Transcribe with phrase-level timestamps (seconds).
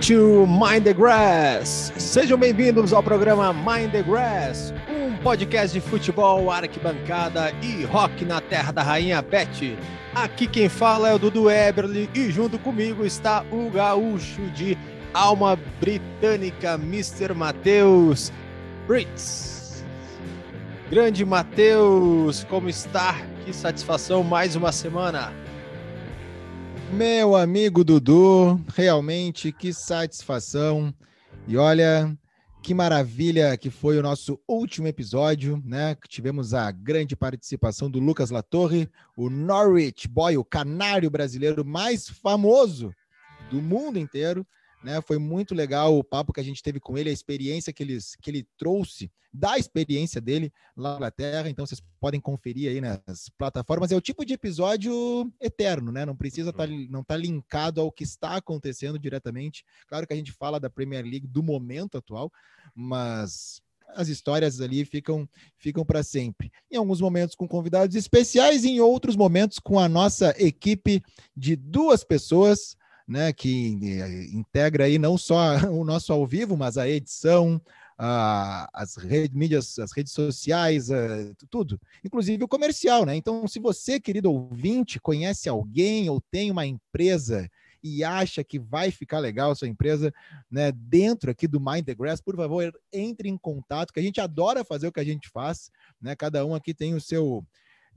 [0.00, 1.92] To Mind the Grass.
[1.96, 8.40] Sejam bem-vindos ao programa Mind the Grass, um podcast de futebol, arquibancada e rock na
[8.40, 9.76] terra da rainha Beth.
[10.14, 14.78] Aqui quem fala é o Dudu Eberly e junto comigo está o gaúcho de
[15.12, 17.34] alma britânica, Mr.
[17.34, 18.32] Matheus
[18.86, 19.84] Brits.
[20.90, 23.16] Grande Matheus, como está?
[23.44, 25.32] Que satisfação mais uma semana.
[26.92, 30.92] Meu amigo Dudu, realmente que satisfação.
[31.46, 32.16] E olha,
[32.62, 35.94] que maravilha que foi o nosso último episódio, né?
[35.94, 42.08] Que tivemos a grande participação do Lucas Latorre, o Norwich Boy, o canário brasileiro mais
[42.08, 42.92] famoso
[43.50, 44.46] do mundo inteiro.
[44.82, 45.00] Né?
[45.00, 48.14] Foi muito legal o papo que a gente teve com ele, a experiência que, eles,
[48.16, 51.48] que ele trouxe da experiência dele lá na Inglaterra.
[51.48, 53.92] Então vocês podem conferir aí nas plataformas.
[53.92, 56.06] É o tipo de episódio eterno, né?
[56.06, 59.64] Não precisa estar tá, não tá linkado ao que está acontecendo diretamente.
[59.86, 62.32] Claro que a gente fala da Premier League do momento atual,
[62.74, 63.60] mas
[63.94, 66.52] as histórias ali ficam ficam para sempre.
[66.70, 71.02] Em alguns momentos com convidados especiais, em outros momentos com a nossa equipe
[71.36, 72.76] de duas pessoas
[73.08, 77.60] né, que eh, integra aí não só o nosso ao vivo, mas a edição,
[77.96, 80.98] a, as redes, mídias, as redes sociais, a,
[81.48, 83.16] tudo, inclusive o comercial, né?
[83.16, 87.48] Então, se você, querido ouvinte, conhece alguém ou tem uma empresa
[87.82, 90.12] e acha que vai ficar legal a sua empresa,
[90.50, 94.20] né, dentro aqui do Mind the Grass, por favor, entre em contato, que a gente
[94.20, 95.70] adora fazer o que a gente faz,
[96.00, 96.14] né?
[96.14, 97.44] Cada um aqui tem o seu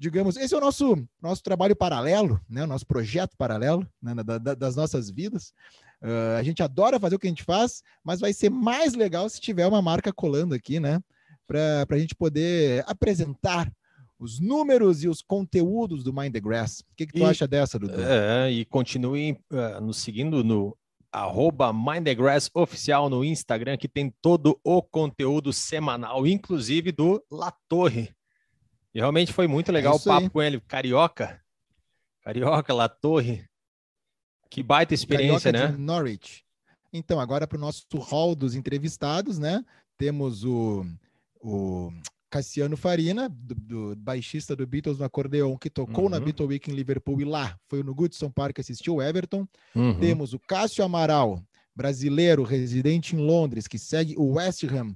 [0.01, 2.65] digamos, esse é o nosso, nosso trabalho paralelo, né?
[2.65, 4.15] nosso projeto paralelo né?
[4.15, 5.53] da, da, das nossas vidas.
[6.01, 9.29] Uh, a gente adora fazer o que a gente faz, mas vai ser mais legal
[9.29, 10.99] se tiver uma marca colando aqui, né?
[11.45, 13.71] Para a gente poder apresentar
[14.17, 16.79] os números e os conteúdos do Mind the Grass.
[16.79, 18.01] O que, que tu e, acha dessa, Dudu?
[18.01, 20.75] É, e continue uh, nos seguindo no
[21.11, 27.23] arroba Mind the Grass oficial no Instagram, que tem todo o conteúdo semanal, inclusive do
[27.29, 28.15] La Torre,
[28.93, 30.29] e realmente foi muito legal é o papo aí.
[30.29, 31.41] com ele, carioca.
[32.23, 33.45] Carioca, La Torre.
[34.49, 35.77] Que baita experiência, carioca né?
[35.77, 36.43] Norwich.
[36.91, 39.63] Então, agora para o nosso hall dos entrevistados, né?
[39.97, 40.85] Temos o,
[41.39, 41.91] o
[42.29, 46.09] Cassiano Farina, do, do, baixista do Beatles no acordeon, que tocou uhum.
[46.09, 49.47] na Beatle Week em Liverpool e lá foi no Goodson Park assistiu o Everton.
[49.73, 49.97] Uhum.
[49.99, 51.41] Temos o Cássio Amaral,
[51.73, 54.95] brasileiro, residente em Londres, que segue o West Ham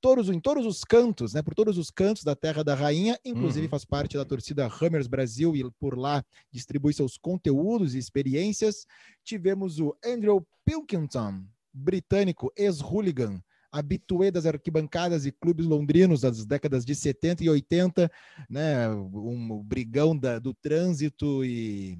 [0.00, 3.66] todos, em todos os cantos, né, por todos os cantos da Terra da Rainha, inclusive
[3.66, 3.70] uhum.
[3.70, 8.86] faz parte da torcida Hammers Brasil e por lá distribui seus conteúdos e experiências.
[9.22, 16.94] Tivemos o Andrew Pilkington, britânico, ex-hooligan, habitué das arquibancadas e clubes londrinos das décadas de
[16.94, 18.10] 70 e 80,
[18.48, 21.98] né, um brigão da, do trânsito e,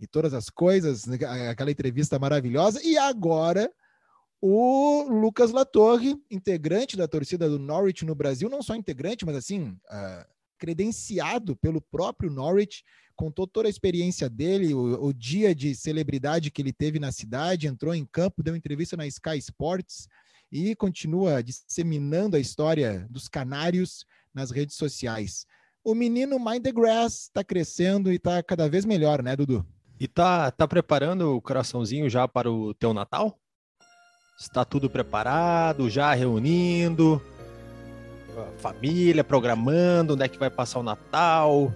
[0.00, 1.16] e todas as coisas, né,
[1.48, 2.80] aquela entrevista maravilhosa.
[2.82, 3.70] E agora
[4.44, 9.68] o Lucas Latorre, integrante da torcida do Norwich no Brasil, não só integrante, mas assim,
[9.68, 10.26] uh,
[10.58, 12.82] credenciado pelo próprio Norwich,
[13.14, 17.68] contou toda a experiência dele, o, o, dia de celebridade que ele teve na cidade,
[17.68, 20.08] entrou em campo, deu entrevista na Sky Sports
[20.50, 24.04] e continua disseminando a história dos canários
[24.34, 25.46] nas redes sociais.
[25.84, 29.64] O menino Mind the Grass está crescendo e está cada vez melhor, né, Dudu?
[30.00, 33.38] E tá, tá preparando o coraçãozinho já para o teu Natal?
[34.38, 37.22] Está tudo preparado, já reunindo,
[38.58, 41.72] família, programando onde é que vai passar o Natal,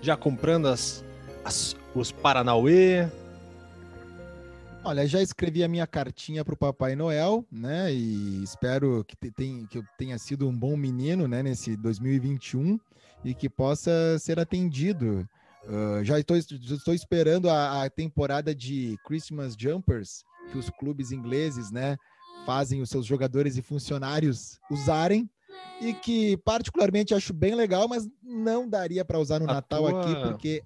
[0.00, 1.04] já comprando as,
[1.44, 3.08] as os Paranauê.
[4.82, 7.90] Olha, já escrevi a minha cartinha para o Papai Noel, né?
[7.92, 11.42] E espero que, tem, que eu tenha sido um bom menino, né?
[11.42, 12.78] Nesse 2021
[13.24, 15.26] e que possa ser atendido.
[15.64, 21.70] Uh, já estou, estou esperando a, a temporada de Christmas Jumpers que os clubes ingleses,
[21.70, 21.96] né,
[22.46, 25.28] fazem os seus jogadores e funcionários usarem
[25.80, 30.00] e que particularmente acho bem legal, mas não daria para usar no A Natal tua...
[30.00, 30.62] aqui porque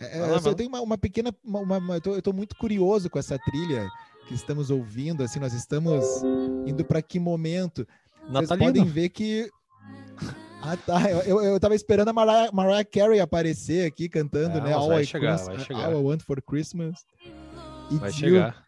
[0.00, 3.08] é, ah, eu tenho uma, uma pequena, uma, uma, eu, tô, eu tô muito curioso
[3.08, 3.88] com essa trilha
[4.26, 6.04] que estamos ouvindo, assim, nós estamos
[6.66, 7.86] indo para que momento?
[8.28, 8.46] Natalino.
[8.46, 9.50] Vocês podem ver que
[10.64, 11.10] ah, tá.
[11.10, 14.72] Eu, eu tava esperando a Mariah, Mariah Carey aparecer aqui cantando, né?
[14.72, 15.84] All vai chegar, vai chegar.
[15.84, 17.04] All I Want for Christmas.
[17.90, 18.64] Vai chegar.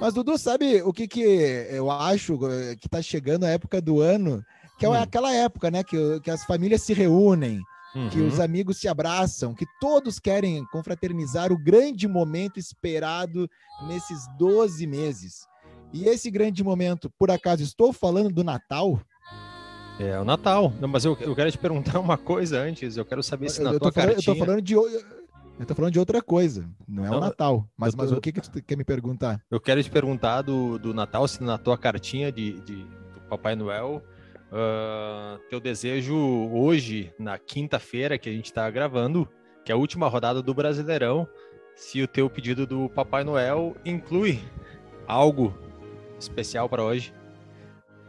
[0.00, 2.38] Mas, Dudu, sabe o que, que eu acho
[2.80, 4.44] que tá chegando a época do ano?
[4.78, 4.94] Que é hum.
[4.94, 5.84] aquela época, né?
[5.84, 7.60] Que, que as famílias se reúnem,
[7.94, 8.08] uhum.
[8.08, 13.48] que os amigos se abraçam, que todos querem confraternizar o grande momento esperado
[13.86, 15.46] nesses 12 meses.
[15.92, 19.00] E esse grande momento, por acaso, estou falando do Natal?
[19.98, 20.72] É o Natal.
[20.80, 22.96] Não, mas eu, eu quero te perguntar uma coisa antes.
[22.96, 24.32] Eu quero saber se na eu tua falando, cartinha...
[24.34, 24.74] Eu tô falando de...
[24.74, 27.68] Eu tô falando de outra coisa, não é Não, o Natal.
[27.76, 29.42] Mas, eu mas tô- o que, que tu quer me perguntar?
[29.50, 33.56] Eu quero te perguntar do, do Natal, se na tua cartinha de, de- do Papai
[33.56, 34.00] Noel,
[34.52, 36.14] ah, teu desejo
[36.52, 39.28] hoje, na quinta-feira que a gente está gravando,
[39.64, 41.26] que é a última rodada do Brasileirão,
[41.74, 44.38] se o teu pedido do Papai Noel inclui
[45.08, 45.52] algo
[46.20, 47.12] especial para hoje.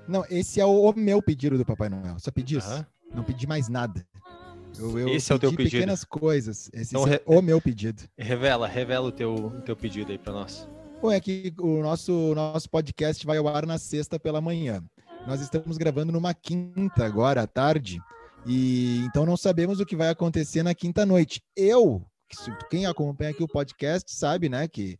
[0.09, 2.17] Não, esse é o, o meu pedido do Papai Noel.
[2.19, 2.67] Só pedi isso.
[2.69, 2.85] Aham.
[3.13, 4.06] Não pedi mais nada.
[4.77, 5.71] Eu, eu Esse é o teu pedi pedido.
[5.79, 6.69] pequenas coisas.
[6.73, 8.03] Esse, Então, esse re- é o meu pedido.
[8.17, 10.67] Revela, revela o teu, o teu pedido aí para nós.
[11.01, 14.83] Bom, é que o nosso, o nosso podcast vai ao ar na sexta pela manhã.
[15.25, 18.00] Nós estamos gravando numa quinta agora à tarde.
[18.45, 21.41] E então não sabemos o que vai acontecer na quinta noite.
[21.55, 24.97] Eu, que se- quem acompanha aqui o podcast sabe, né, que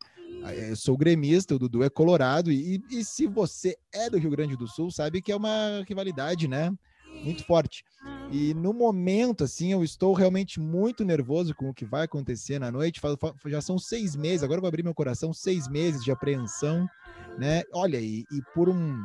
[0.70, 4.56] eu sou gremista, o Dudu é colorado, e, e se você é do Rio Grande
[4.56, 6.72] do Sul, sabe que é uma rivalidade, né,
[7.24, 7.84] muito forte.
[8.32, 12.72] E no momento, assim, eu estou realmente muito nervoso com o que vai acontecer na
[12.72, 13.02] noite.
[13.48, 16.88] Já são seis meses, agora eu vou abrir meu coração, seis meses de apreensão,
[17.38, 17.64] né?
[17.74, 19.04] Olha, e, e por um.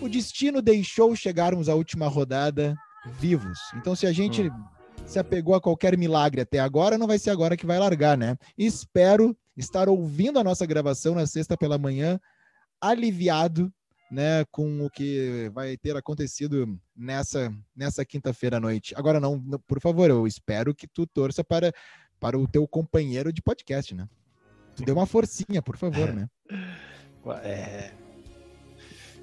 [0.00, 2.74] O destino deixou chegarmos à última rodada
[3.18, 3.58] vivos.
[3.76, 4.50] Então, se a gente
[5.06, 8.36] se apegou a qualquer milagre até agora, não vai ser agora que vai largar, né?
[8.56, 12.18] Espero estar ouvindo a nossa gravação na sexta pela manhã,
[12.80, 13.72] aliviado,
[14.10, 18.92] né, com o que vai ter acontecido nessa nessa quinta-feira à noite.
[18.96, 21.72] Agora não, por favor, eu espero que tu torça para
[22.18, 24.08] para o teu companheiro de podcast, né?
[24.76, 26.28] Tu dê uma forcinha, por favor, né?
[27.42, 27.92] É,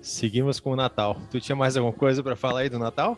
[0.02, 1.20] Seguimos com o Natal.
[1.30, 3.18] Tu tinha mais alguma coisa para falar aí do Natal?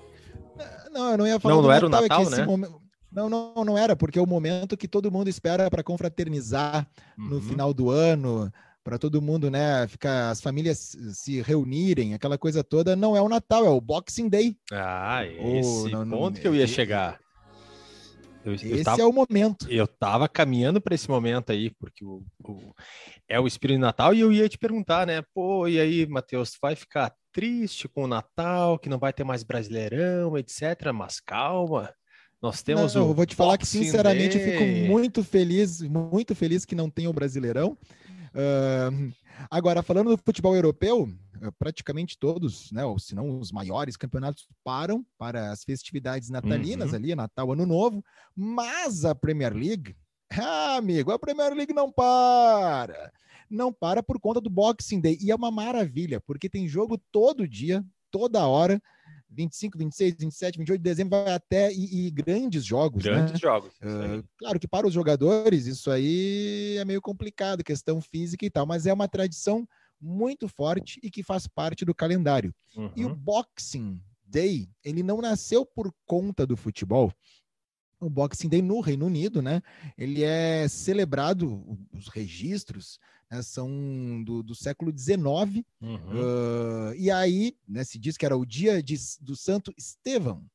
[0.92, 2.46] Não, eu não ia falar Não, do não era o é Natal, esse né?
[2.46, 2.70] momen-
[3.12, 7.36] Não, não, não era, porque é o momento que todo mundo espera para confraternizar no
[7.36, 7.42] Uhum.
[7.42, 8.52] final do ano,
[8.84, 13.30] para todo mundo, né, ficar as famílias se reunirem, aquela coisa toda, não é o
[13.30, 14.56] Natal, é o Boxing Day.
[14.72, 17.20] Ah, esse não, não, ponto que eu ia e- chegar.
[18.46, 19.68] Eu, eu Esse tava, é o momento.
[19.70, 22.74] eu tava caminhando para esse momento aí, porque o, o-
[23.28, 25.22] é o espírito de Natal, e eu ia te perguntar, né?
[25.34, 29.24] Pô, e aí, Matheus, tu vai ficar triste com o Natal, que não vai ter
[29.24, 30.92] mais Brasileirão, etc.
[30.94, 31.94] Mas calma,
[32.42, 36.34] nós temos Não, o eu vou te falar que, sinceramente, eu fico muito feliz, muito
[36.34, 37.78] feliz que não tenha o Brasileirão.
[38.34, 39.12] Ahn,
[39.50, 41.10] agora, falando do futebol europeu,
[41.42, 46.92] eh, praticamente todos, né, ou se não os maiores campeonatos param para as festividades natalinas
[46.92, 46.96] Uhum.
[46.96, 48.04] ali, Natal, Ano Novo,
[48.36, 49.96] mas a Premier League,
[50.32, 53.12] ah, amigo, a Premier League não para.
[53.50, 55.18] Não para por conta do Boxing Day.
[55.20, 58.80] E é uma maravilha, porque tem jogo todo dia, toda hora.
[59.30, 63.12] 25, 26, 27, 28 de dezembro vai até e, e grandes jogos, né?
[63.12, 63.74] Grandes jogos.
[63.74, 64.24] isso Ah, aí.
[64.38, 68.86] claro que para os jogadores isso aí é meio complicado, questão física e tal, mas
[68.86, 69.68] é uma tradição
[70.02, 72.54] muito forte e que faz parte do calendário.
[72.96, 73.16] E o Uhum.
[73.16, 77.12] Boxing Day, ele não nasceu por conta do futebol.
[78.00, 79.62] O Boxing Day no Reino Unido, né?
[79.98, 82.98] Ele é celebrado, os registros
[83.32, 86.00] né, são do, do século XIX, Uhum.
[86.22, 90.46] ah, e aí, né, se diz que era o dia de- do Santo Estevão.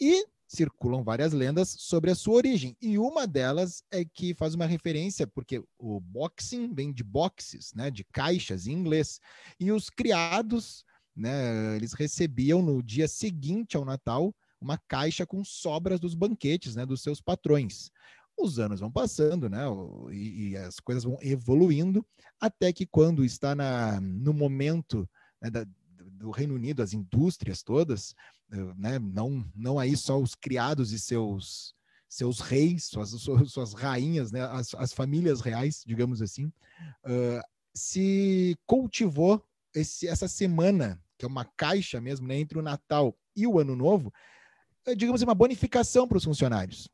[0.00, 2.76] E circulam várias lendas sobre a sua origem.
[2.80, 7.90] E uma delas é que faz uma referência, porque o boxing vem de boxes, né,
[7.90, 9.20] de caixas em inglês.
[9.58, 10.84] E os criados,
[11.16, 16.86] né, eles recebiam no dia seguinte ao Natal uma caixa com sobras dos banquetes, né,
[16.86, 17.90] dos seus patrões.
[18.36, 19.62] Os anos vão passando, né,
[20.10, 22.04] e, e as coisas vão evoluindo,
[22.40, 25.08] até que quando está na, no momento
[25.40, 25.66] né, da-
[26.10, 28.14] do Reino Unido, as indústrias todas,
[28.52, 31.74] eh, né, não, não aí só os criados e seus
[32.08, 36.52] seus reis, suas, suas, rainhas, né, as, as famílias reais, digamos assim,
[37.04, 37.42] ah,
[37.74, 43.46] se cultivou esse, essa semana, que é uma caixa mesmo, né, entre o Natal e
[43.46, 44.12] o Ano Novo,
[44.86, 46.88] eh, digamos, uma bonificação para os funcionários.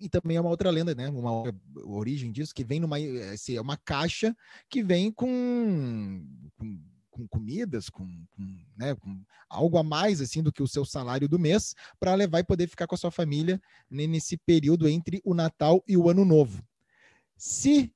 [0.00, 1.08] E também é uma outra lenda, né?
[1.08, 1.52] Uma
[1.84, 4.36] origem disso, que vem numa esse, é uma caixa
[4.68, 6.24] que vem com,
[6.56, 10.84] com, com comidas, com, com, né, com algo a mais assim do que o seu
[10.84, 15.20] salário do mês, para levar e poder ficar com a sua família nesse período entre
[15.24, 16.62] o Natal e o Ano Novo.
[17.36, 17.92] Se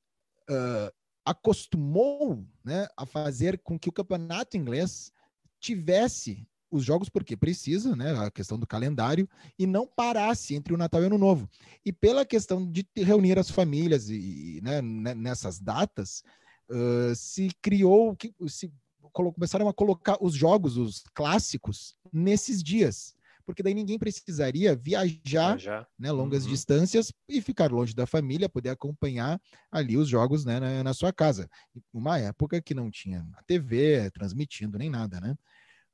[0.49, 0.93] ah,
[1.25, 5.13] acostumou né, a fazer com que o campeonato inglês
[5.61, 8.13] tivesse os jogos, porque precisa, né?
[8.19, 11.49] A questão do calendário, e não parasse entre o Natal e o Ano Novo.
[11.85, 16.23] E pela questão de reunir as famílias e, né, ne- nessas datas,
[16.71, 18.73] ah, se criou, que se
[19.13, 23.15] começaram a colocar os jogos, os clássicos, nesses dias.
[23.45, 25.87] Porque daí ninguém precisaria viajar já.
[25.99, 26.51] né, longas Uhum.
[26.51, 31.13] distâncias e ficar longe da família, poder acompanhar ali os jogos né, na, na sua
[31.13, 31.51] casa.
[31.93, 35.35] Uma época que não tinha a TV transmitindo nem nada, né?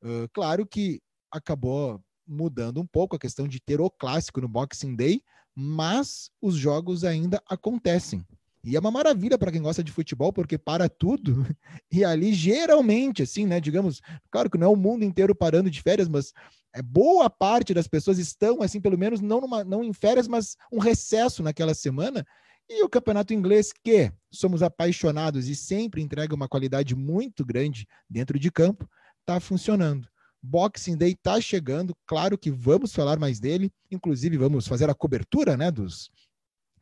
[0.03, 1.01] Ah, claro que
[1.31, 5.23] acabou mudando um pouco a questão de ter o clássico no Boxing Day,
[5.55, 8.25] mas os jogos ainda acontecem.
[8.63, 11.47] E é uma maravilha para quem gosta de futebol, porque para tudo.
[11.91, 13.59] E ali, geralmente, assim, né?
[13.61, 16.35] Digamos, claro que não é o mundo inteiro parando de férias, mas
[16.75, 20.55] é boa parte das pessoas estão, assim, pelo menos não, numa, não em férias, mas
[20.71, 22.27] um recesso naquela semana.
[22.69, 28.39] E o campeonato inglês, que somos apaixonados e sempre entrega uma qualidade muito grande dentro
[28.39, 28.87] de campo,
[29.29, 30.09] está funcionando.
[30.43, 35.57] Boxing Day está chegando, claro que vamos falar mais dele, inclusive vamos fazer a cobertura
[35.57, 36.11] né, dos,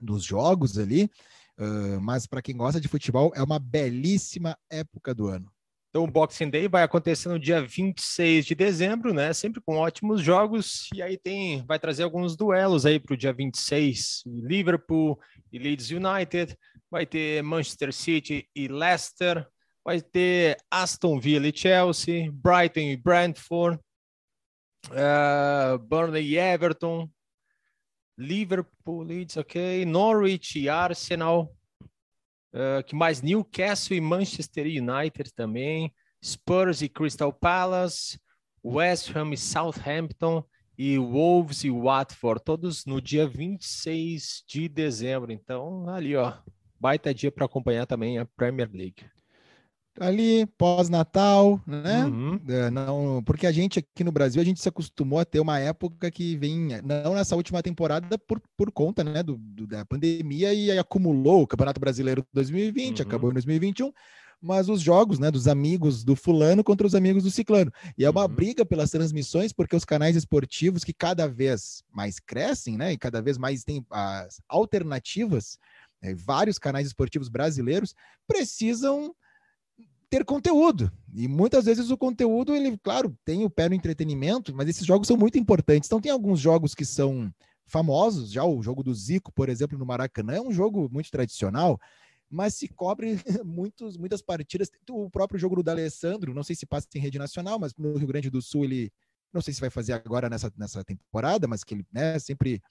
[0.00, 1.10] dos jogos ali.
[1.58, 5.50] Uh, mas para quem gosta de futebol, é uma belíssima época do ano.
[5.88, 9.32] Então, o Boxing Day vai acontecer no dia 26 de dezembro, né?
[9.32, 10.90] Sempre com ótimos jogos.
[10.94, 14.22] E aí tem, vai trazer alguns duelos aí para o dia 26.
[14.26, 15.18] Liverpool
[15.50, 16.54] e Leeds United.
[16.90, 19.48] Vai ter Manchester City e Leicester.
[19.86, 22.28] Vai ter Aston Villa e Chelsea.
[22.32, 23.78] Brighton e Brentford.
[24.88, 27.08] Uh, Burnley e Everton.
[28.18, 29.84] Liverpool, Leeds, ok.
[29.86, 31.54] Norwich e Arsenal.
[32.52, 33.22] Uh, que mais?
[33.22, 35.94] Newcastle e Manchester United também.
[36.20, 38.18] Spurs e Crystal Palace.
[38.64, 40.44] West Ham e Southampton.
[40.76, 42.42] E Wolves e Watford.
[42.44, 45.30] Todos no dia 26 de dezembro.
[45.30, 46.36] Então, ali, ó.
[46.80, 49.04] Baita dia para acompanhar também a Premier League
[49.98, 52.04] ali pós-natal, né?
[52.04, 52.40] Uhum.
[52.48, 55.58] É, não, porque a gente aqui no Brasil a gente se acostumou a ter uma
[55.58, 60.52] época que vem não nessa última temporada por, por conta, né, do, do da pandemia
[60.52, 63.06] e aí acumulou o Campeonato Brasileiro 2020, uhum.
[63.06, 63.92] acabou em 2021,
[64.40, 67.72] mas os jogos, né, dos amigos do fulano contra os amigos do ciclano.
[67.96, 68.28] E é uma uhum.
[68.28, 73.22] briga pelas transmissões porque os canais esportivos que cada vez mais crescem, né, e cada
[73.22, 75.58] vez mais tem as alternativas,
[76.02, 77.94] né, vários canais esportivos brasileiros
[78.26, 79.14] precisam
[80.08, 80.90] ter conteúdo.
[81.14, 85.08] E muitas vezes o conteúdo, ele, claro, tem o pé no entretenimento, mas esses jogos
[85.08, 85.88] são muito importantes.
[85.88, 87.32] Então, tem alguns jogos que são
[87.66, 91.80] famosos, já o jogo do Zico, por exemplo, no Maracanã, é um jogo muito tradicional,
[92.30, 94.70] mas se cobre muitos, muitas partidas.
[94.88, 98.06] O próprio jogo do D'Alessandro, não sei se passa em rede nacional, mas no Rio
[98.06, 98.92] Grande do Sul ele,
[99.32, 102.62] não sei se vai fazer agora nessa, nessa temporada, mas que ele né, sempre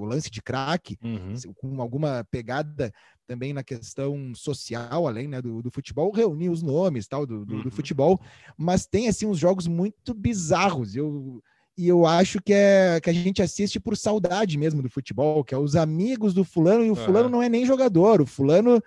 [0.00, 1.34] o lance de craque, uhum.
[1.56, 2.92] com alguma pegada
[3.26, 7.56] também na questão social, além né, do, do futebol, reunir os nomes tal do, do,
[7.56, 7.62] uhum.
[7.62, 8.20] do, futebol,
[8.56, 10.96] mas tem assim uns jogos muito bizarros.
[10.96, 11.42] Eu,
[11.76, 15.54] e eu acho que é que a gente assiste por saudade mesmo do futebol, que
[15.54, 18.82] é os amigos do fulano, e o fulano não é nem jogador, o fulano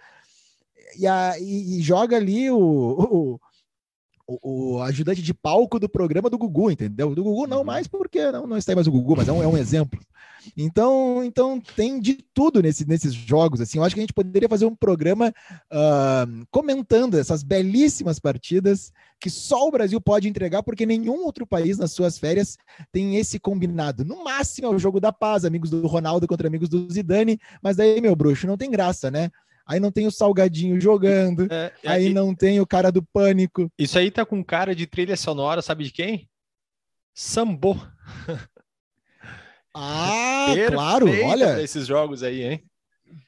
[0.98, 3.39] e, a, e, e joga ali o, o
[4.41, 7.13] o, o, ajudante de palco do programa do Gugu, entendeu?
[7.13, 7.63] Do Gugu não uhum.
[7.63, 10.00] mais porque não, não está mais o Gugu, mas é um, é um exemplo.
[10.57, 13.61] Então, então tem de tudo nesse, nesses jogos.
[13.61, 15.33] Assim, eu acho que a gente poderia fazer um programa
[15.71, 21.77] uh, comentando essas belíssimas partidas que só o Brasil pode entregar, porque nenhum outro país
[21.77, 22.57] nas suas férias
[22.91, 24.03] tem esse combinado.
[24.03, 27.75] No máximo é o jogo da paz, amigos do Ronaldo contra amigos do Zidane, mas
[27.75, 29.29] daí, meu bruxo, não tem graça, né?
[29.65, 33.72] Aí não tem o Salgadinho jogando, é, aí não tem o cara do pânico.
[33.77, 36.30] Isso aí tá com cara de trilha sonora, sabe de quem?
[37.13, 37.75] Sambô.
[39.74, 41.62] Ah, claro, olha.
[41.62, 42.63] esses jogos aí, hein?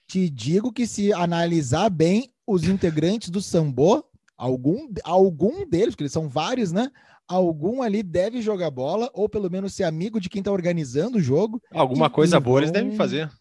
[0.07, 4.03] Te digo que se analisar bem os integrantes do Sambô,
[4.37, 6.89] algum, algum deles, porque eles são vários, né?
[7.27, 11.21] Algum ali deve jogar bola, ou pelo menos ser amigo de quem tá organizando o
[11.21, 11.61] jogo.
[11.71, 13.31] Alguma coisa boa eles devem fazer.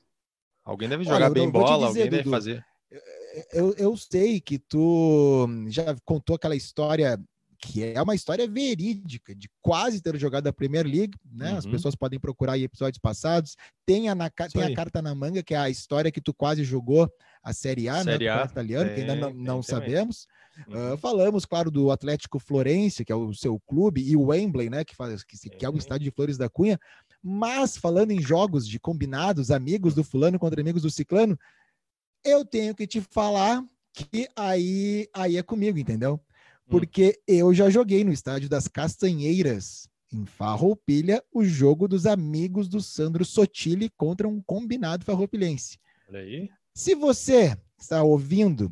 [0.65, 2.65] Alguém deve jogar Olha, bem bola, dizer, alguém Dudu, deve fazer
[3.53, 7.19] eu, eu sei que tu já contou aquela história
[7.63, 11.53] que é uma história verídica de quase ter jogado a Premier League, né?
[11.53, 11.59] Uhum.
[11.59, 13.57] As pessoas podem procurar aí episódios passados.
[13.87, 16.65] Tem a, na, tem a carta na manga, que é a história que tu quase
[16.65, 17.09] jogou
[17.41, 18.13] a Série A, né?
[18.13, 18.33] Série né?
[18.33, 20.27] A, italiano, tem, que ainda não, não sabemos.
[20.67, 20.95] Uhum.
[20.95, 24.85] Uh, falamos, claro, do Atlético Florense, que é o seu clube, e o Wembley, né?
[24.85, 26.81] Que, faz, que, que é o estádio de Flores da Cunha.
[27.23, 31.39] Mas falando em jogos de combinados, amigos do fulano contra amigos do ciclano,
[32.25, 36.14] eu tenho que te falar que aí, aí é comigo, entendeu?
[36.14, 36.71] Hum.
[36.71, 37.35] Porque hum.
[37.35, 43.25] eu já joguei no estádio das Castanheiras, em Farroupilha, o jogo dos amigos do Sandro
[43.25, 45.79] Sotile contra um combinado farroupilhense.
[46.09, 46.50] Olha aí.
[46.75, 48.67] Se você está ouvindo,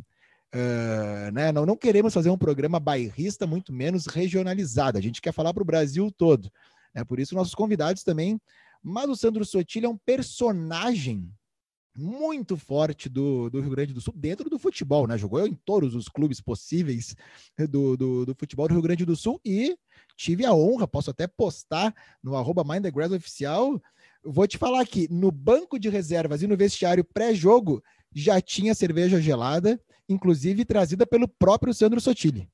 [0.54, 4.98] uh, né, não, não queremos fazer um programa bairrista, muito menos regionalizado.
[4.98, 6.50] A gente quer falar para o Brasil todo.
[6.94, 7.04] Né?
[7.04, 8.38] Por isso, nossos convidados também.
[8.82, 11.30] Mas o Sandro Sotile é um personagem
[11.96, 15.18] muito forte do, do Rio Grande do Sul dentro do futebol, né?
[15.18, 17.14] Jogou em todos os clubes possíveis
[17.58, 19.76] do, do, do, futebol do Rio Grande do Sul e
[20.16, 23.80] tive a honra, posso até postar no arroba Mind the Grass oficial.
[24.24, 27.82] Vou te falar aqui, no banco de reservas e no vestiário pré-jogo
[28.14, 32.48] já tinha cerveja gelada, inclusive trazida pelo próprio Sandro Sotile.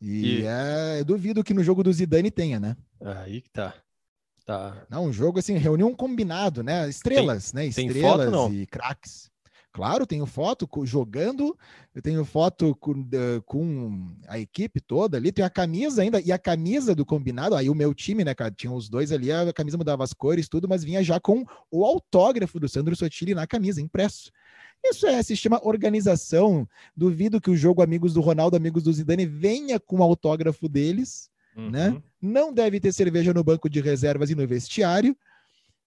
[0.00, 0.42] E, e...
[0.44, 2.76] É, duvido que no jogo do Zidane tenha, né?
[3.00, 3.74] Aí que tá.
[4.46, 4.86] Tá.
[4.88, 6.88] Não, um jogo assim, reuniu um combinado, né?
[6.88, 7.66] Estrelas, tem, né?
[7.66, 9.28] Estrelas foto, e craques.
[9.72, 11.58] Claro, tenho foto jogando,
[11.92, 13.04] eu tenho foto com,
[13.44, 17.68] com, a equipe toda ali, tenho a camisa ainda, e a camisa do combinado, aí
[17.68, 20.66] o meu time, né, cara, tinha os dois ali, a camisa mudava as cores, tudo,
[20.66, 24.30] mas vinha já com o autógrafo do Sandro Sotile na camisa, impresso.
[24.82, 26.66] Isso é, se chama organização.
[26.96, 31.28] Duvido que o jogo Amigos do Ronaldo, Amigos do Zidane venha com o autógrafo deles?
[31.56, 31.70] Uhum.
[31.70, 32.02] né?
[32.20, 35.16] Não deve ter cerveja no banco de reservas e no vestiário,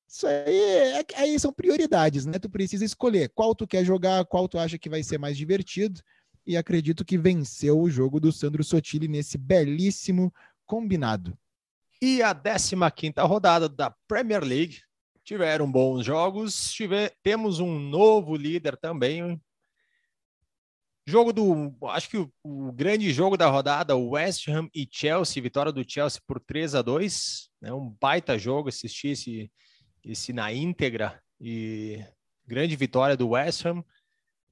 [0.10, 2.40] isso aí, é, aí são prioridades, né?
[2.40, 6.02] Tu precisa escolher qual tu quer jogar, qual tu acha que vai ser mais divertido.
[6.48, 10.34] E acredito que venceu o jogo do Sandro Sotile nesse belíssimo
[10.66, 11.38] combinado.
[12.02, 14.80] E a 15 rodada da Premier League.
[15.24, 16.72] Tiveram bons jogos.
[16.72, 19.40] Tiver, temos um novo líder também.
[21.10, 21.76] Jogo do.
[21.90, 26.22] Acho que o, o, grande jogo da rodada, West Ham e Chelsea, vitória do Chelsea
[26.28, 27.74] por 3 a 2 né?
[27.74, 29.52] Um baita jogo, assisti esse,
[30.04, 32.04] esse na íntegra e
[32.46, 33.84] grande vitória do West Ham.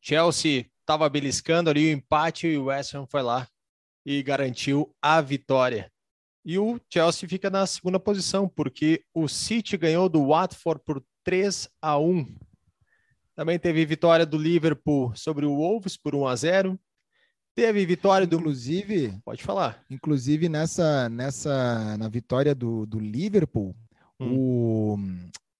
[0.02, 3.48] Chelsea estava beliscando ali o empate e o West Ham foi lá
[4.06, 5.92] e garantiu a vitória.
[6.46, 11.70] E o Chelsea fica na segunda posição, porque o City ganhou do Watford por 3
[11.82, 12.26] a 1.
[13.38, 16.80] Também teve vitória do Liverpool sobre o Wolves por 1 a 0.
[17.56, 18.36] Teve vitória do.
[18.36, 19.18] Inclusive.
[19.24, 19.82] Pode falar.
[19.90, 23.74] Inclusive, nessa, nessa na vitória do, do Liverpool,
[24.20, 24.98] Hum.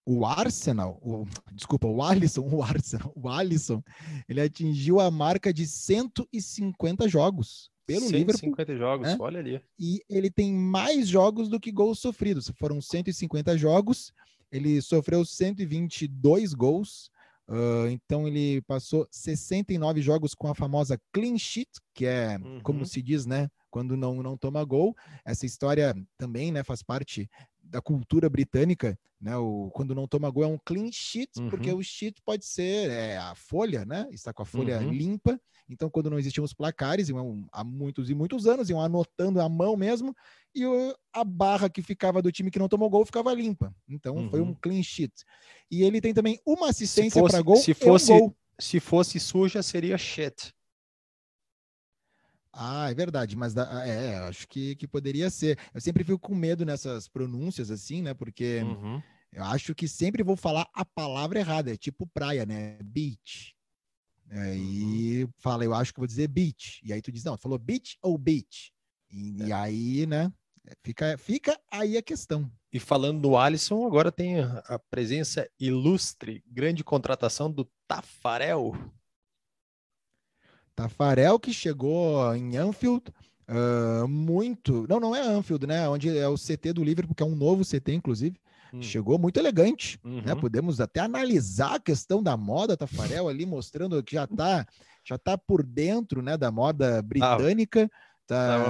[0.06, 3.82] O, o Arsenal, o, desculpa, o Alisson, o Arsenal, o Alisson,
[4.28, 8.56] ele atingiu a marca de 150 jogos pelo 150 Liverpool.
[8.56, 9.16] 150 jogos, né?
[9.20, 9.62] olha ali.
[9.78, 12.50] E ele tem mais jogos do que gols sofridos.
[12.58, 14.12] Foram 150 jogos,
[14.50, 17.10] ele sofreu 122 gols.
[17.48, 22.60] Uh, então ele passou 69 jogos com a famosa clean sheet, que é uhum.
[22.60, 23.48] como se diz, né?
[23.70, 24.94] Quando não, não toma gol.
[25.24, 27.28] Essa história também né, faz parte
[27.68, 29.36] da cultura britânica, né?
[29.36, 31.50] O, quando não toma gol é um clean sheet, uhum.
[31.50, 34.08] porque o sheet pode ser é, a folha, né?
[34.10, 34.90] Está com a folha uhum.
[34.90, 35.40] limpa.
[35.68, 39.48] Então, quando não existiam os placares, iam, há muitos e muitos anos, iam anotando a
[39.48, 40.16] mão mesmo,
[40.54, 43.74] e o, a barra que ficava do time que não tomou gol ficava limpa.
[43.86, 44.30] Então, uhum.
[44.30, 44.54] foi um uhum.
[44.54, 45.12] clean sheet.
[45.70, 47.56] E ele tem também uma assistência para gol.
[47.56, 48.36] Se fosse, um gol.
[48.58, 50.54] se fosse suja, seria shit.
[52.60, 55.56] Ah, é verdade, mas da, é, acho que, que poderia ser.
[55.72, 58.14] Eu sempre fico com medo nessas pronúncias assim, né?
[58.14, 59.00] Porque uhum.
[59.32, 62.76] eu acho que sempre vou falar a palavra errada, é tipo praia, né?
[62.82, 63.54] Beach.
[64.28, 65.30] Aí uhum.
[65.38, 66.80] fala, eu acho que vou dizer beach.
[66.84, 68.72] E aí tu diz, não, tu falou beach ou beach?
[69.08, 69.46] E, é.
[69.46, 70.32] e aí, né?
[70.82, 72.50] Fica, fica aí a questão.
[72.72, 78.74] E falando do Alisson, agora tem a presença ilustre, grande contratação do Tafarel.
[80.78, 83.02] Tafarel que chegou em Anfield
[83.48, 84.86] uh, muito.
[84.88, 85.88] Não, não é Anfield, né?
[85.88, 88.40] Onde é o CT do Liverpool, que é um novo CT, inclusive.
[88.72, 88.80] Hum.
[88.80, 90.10] Chegou muito elegante, né?
[90.10, 90.22] uhum.
[90.22, 90.34] né?
[90.36, 94.64] Podemos até analisar a questão da moda Tafarel ali, mostrando que já está
[95.04, 97.90] já tá por dentro, né, da moda britânica.
[97.90, 98.07] Ah.
[98.28, 98.62] Tá,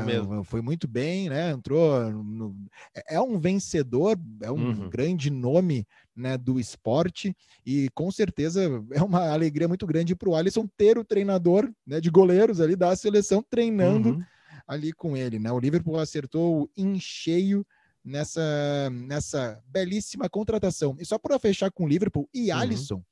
[0.45, 1.51] foi muito bem, né?
[1.51, 2.55] Entrou no,
[2.95, 4.89] é, é um vencedor, é um uhum.
[4.89, 10.37] grande nome né, do esporte e com certeza é uma alegria muito grande para o
[10.37, 14.23] Alisson ter o treinador né, de goleiros ali da seleção treinando uhum.
[14.65, 15.51] ali com ele, né?
[15.51, 17.67] O Liverpool acertou em cheio
[18.05, 20.97] nessa nessa belíssima contratação.
[21.01, 22.59] E só para fechar com o Liverpool e uhum.
[22.59, 23.03] Alisson,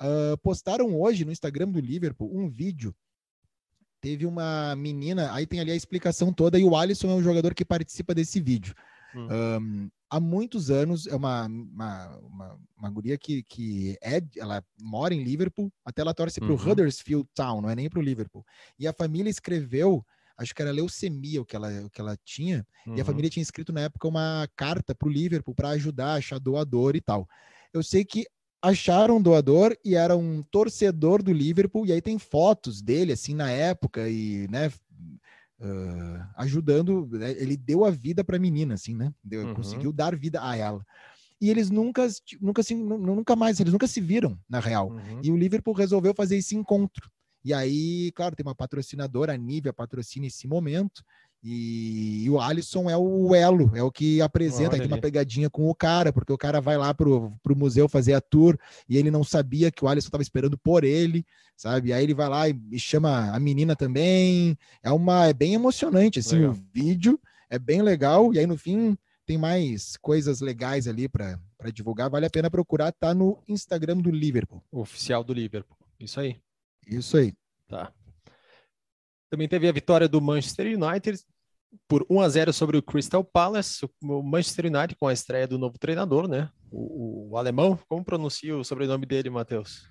[0.00, 2.94] uh, postaram hoje no Instagram do Liverpool um vídeo
[4.00, 7.54] teve uma menina, aí tem ali a explicação toda, e o Alisson é o jogador
[7.54, 8.74] que participa desse vídeo.
[9.14, 9.28] Hum.
[9.30, 15.14] Um, há muitos anos, é uma, uma, uma, uma guria que, que é, ela mora
[15.14, 16.70] em Liverpool, até ela torce para o uhum.
[16.70, 18.44] Huddersfield Town, não é nem para o Liverpool.
[18.78, 20.04] E a família escreveu,
[20.36, 22.94] acho que era leucemia o que ela, o que ela tinha, uhum.
[22.94, 23.06] e a uhum.
[23.06, 27.00] família tinha escrito na época uma carta para o Liverpool para ajudar, achar doador e
[27.00, 27.28] tal.
[27.72, 28.26] Eu sei que
[28.62, 33.34] acharam um doador e era um torcedor do Liverpool, e aí tem fotos dele, assim,
[33.34, 34.68] na época, e, né,
[35.60, 39.54] uh, ajudando, né, ele deu a vida para a menina, assim, né, deu, uhum.
[39.54, 40.84] conseguiu dar vida a ela.
[41.40, 42.06] E eles nunca,
[42.38, 44.90] nunca, assim, nunca mais, eles nunca se viram, na real.
[44.90, 45.20] Uhum.
[45.22, 47.10] E o Liverpool resolveu fazer esse encontro.
[47.42, 51.02] E aí, claro, tem uma patrocinadora, a Nivea patrocina esse momento,
[51.42, 55.74] e, o Alisson é o elo, é o que apresenta, tem uma pegadinha com o
[55.74, 59.24] cara, porque o cara vai lá pro, pro museu fazer a tour e ele não
[59.24, 61.24] sabia que o Alisson estava esperando por ele,
[61.56, 61.92] sabe?
[61.92, 64.56] Aí ele vai lá e, e, chama a menina também.
[64.82, 66.52] É uma é bem emocionante assim legal.
[66.52, 71.38] o vídeo, é bem legal e aí no fim tem mais coisas legais ali para
[71.72, 74.62] divulgar, vale a pena procurar, tá no Instagram do Liverpool.
[74.70, 75.76] oficial do Liverpool.
[75.98, 76.36] Isso aí.
[76.86, 77.32] Isso aí.
[77.68, 77.92] Tá.
[79.30, 81.22] Também teve a vitória do Manchester United
[81.88, 85.56] por 1 a 0 sobre o Crystal Palace, o Manchester United com a estreia do
[85.56, 86.50] novo treinador, né?
[86.70, 89.88] O, o alemão, como pronuncia o sobrenome dele, Matheus?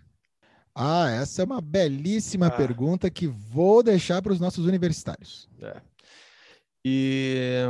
[0.76, 2.52] Ah, essa é uma belíssima ah.
[2.52, 5.50] pergunta que vou deixar para os nossos universitários.
[5.62, 5.82] É.
[6.86, 7.66] E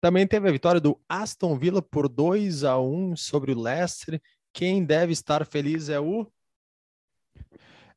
[0.00, 4.20] também teve a vitória do Aston Villa por 2 a 1 sobre o Leicester.
[4.52, 6.26] Quem deve estar feliz é o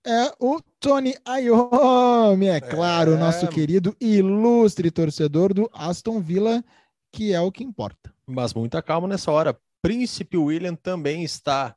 [0.06, 3.18] é o Tony Iommi, é claro, é...
[3.18, 6.64] nosso querido ilustre torcedor do Aston Villa,
[7.12, 8.14] que é o que importa.
[8.26, 9.60] Mas muita calma nessa hora.
[9.82, 11.76] Príncipe William também está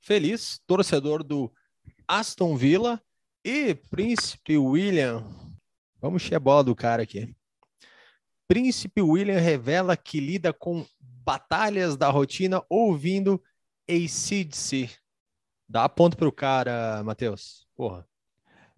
[0.00, 1.52] feliz, torcedor do
[2.06, 3.00] Aston Villa.
[3.44, 5.24] E Príncipe William,
[6.00, 7.32] vamos encher a bola do cara aqui.
[8.48, 13.42] Príncipe William revela que lida com batalhas da rotina ouvindo
[13.88, 14.90] ACDC.
[15.68, 17.66] Dá ponto pro cara, Matheus.
[17.76, 18.06] Porra.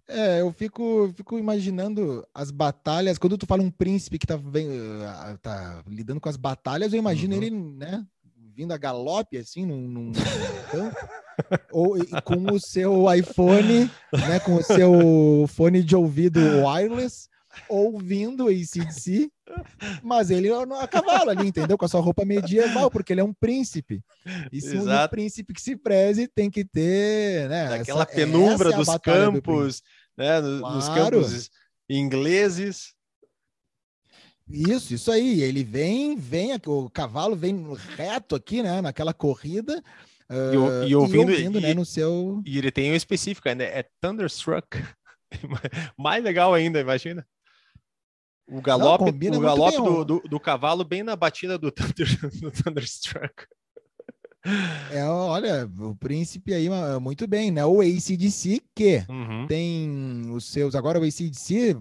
[0.09, 3.19] É, eu fico, fico imaginando as batalhas.
[3.19, 4.67] Quando tu fala um príncipe que tá, vem,
[5.05, 7.43] ah, tá lidando com as batalhas, eu imagino uhum.
[7.43, 8.07] ele, né,
[8.57, 10.13] vindo a galope, assim, num, num
[10.71, 10.97] campo.
[11.71, 17.29] ou com o seu iPhone, né, com o seu fone de ouvido wireless,
[17.69, 19.31] ouvindo o ACDC
[20.03, 21.79] mas ele é a cavalo ali, entendeu?
[21.79, 24.03] Com a sua roupa medieval, porque ele é um príncipe.
[24.53, 25.07] E se Exato.
[25.07, 27.75] um príncipe que se preze tem que ter, né?
[27.75, 30.41] Aquela essa, penumbra essa é dos campos, do né?
[30.41, 30.75] Claro.
[30.75, 31.51] Nos campos
[31.89, 32.95] ingleses.
[34.51, 35.43] Isso, isso aí.
[35.43, 37.67] Ele vem, vem, o cavalo vem
[37.97, 38.81] reto aqui, né?
[38.81, 39.83] Naquela corrida.
[40.31, 42.43] Uh, e, ouvindo, e ouvindo e, né, no seu.
[42.45, 43.65] E ele tem um específico, né?
[43.65, 44.69] É Thunderstruck.
[45.97, 47.27] Mais legal ainda, imagina.
[48.49, 52.09] O galope, Não, o galope do, do, do, cavalo bem na batida do, Thunder,
[52.41, 53.47] do Thunderstruck.
[54.91, 56.69] É, olha, o príncipe aí
[57.01, 57.65] muito bem, né?
[57.67, 59.47] O ACDC que uhum.
[59.47, 60.75] tem os seus.
[60.75, 61.77] Agora o ACDC,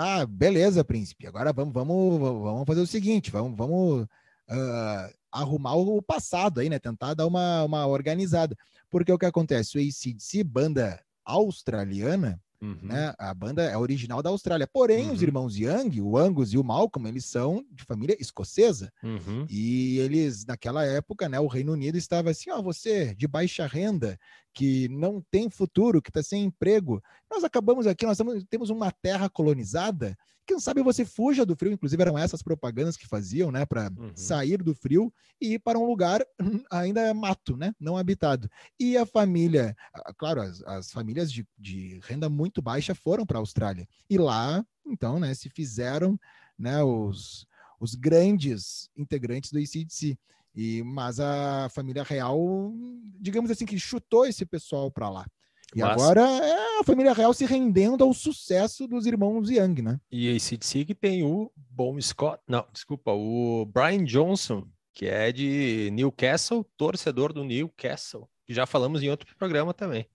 [0.00, 1.26] ah, beleza, príncipe.
[1.26, 6.78] Agora vamos, vamos, vamos fazer o seguinte: vamos, vamos uh, arrumar o passado aí, né?
[6.78, 8.56] Tentar dar uma, uma organizada.
[8.90, 9.78] Porque o que acontece?
[9.78, 12.78] O ACDC, banda australiana, Uhum.
[12.80, 13.12] Né?
[13.18, 14.68] A banda é original da Austrália.
[14.68, 15.14] Porém, uhum.
[15.14, 18.92] os irmãos Young, o Angus e o Malcolm, eles são de família escocesa.
[19.02, 19.44] Uhum.
[19.50, 24.16] E eles, naquela época, né, o Reino Unido estava assim: ó, você de baixa renda,
[24.54, 27.02] que não tem futuro, que está sem emprego.
[27.28, 32.02] Nós acabamos aqui, nós temos uma terra colonizada quem sabe você fuja do frio, inclusive
[32.02, 34.12] eram essas propagandas que faziam, né, para uhum.
[34.14, 36.24] sair do frio e ir para um lugar
[36.70, 38.48] ainda é mato, né, não habitado.
[38.78, 39.76] E a família,
[40.16, 43.86] claro, as, as famílias de, de, renda muito baixa foram para a Austrália.
[44.08, 46.18] E lá, então, né, se fizeram,
[46.58, 47.46] né, os,
[47.78, 50.18] os grandes integrantes do ICDC.
[50.54, 52.72] E, mas a família real,
[53.18, 55.26] digamos assim, que chutou esse pessoal para lá.
[55.74, 55.92] E Mas...
[55.92, 60.00] agora é a família real se rendendo ao sucesso dos irmãos Young, né?
[60.10, 65.90] E esse que tem o Bom Scott, não, desculpa, o Brian Johnson, que é de
[65.92, 70.06] Newcastle, torcedor do Newcastle, que já falamos em outro programa também.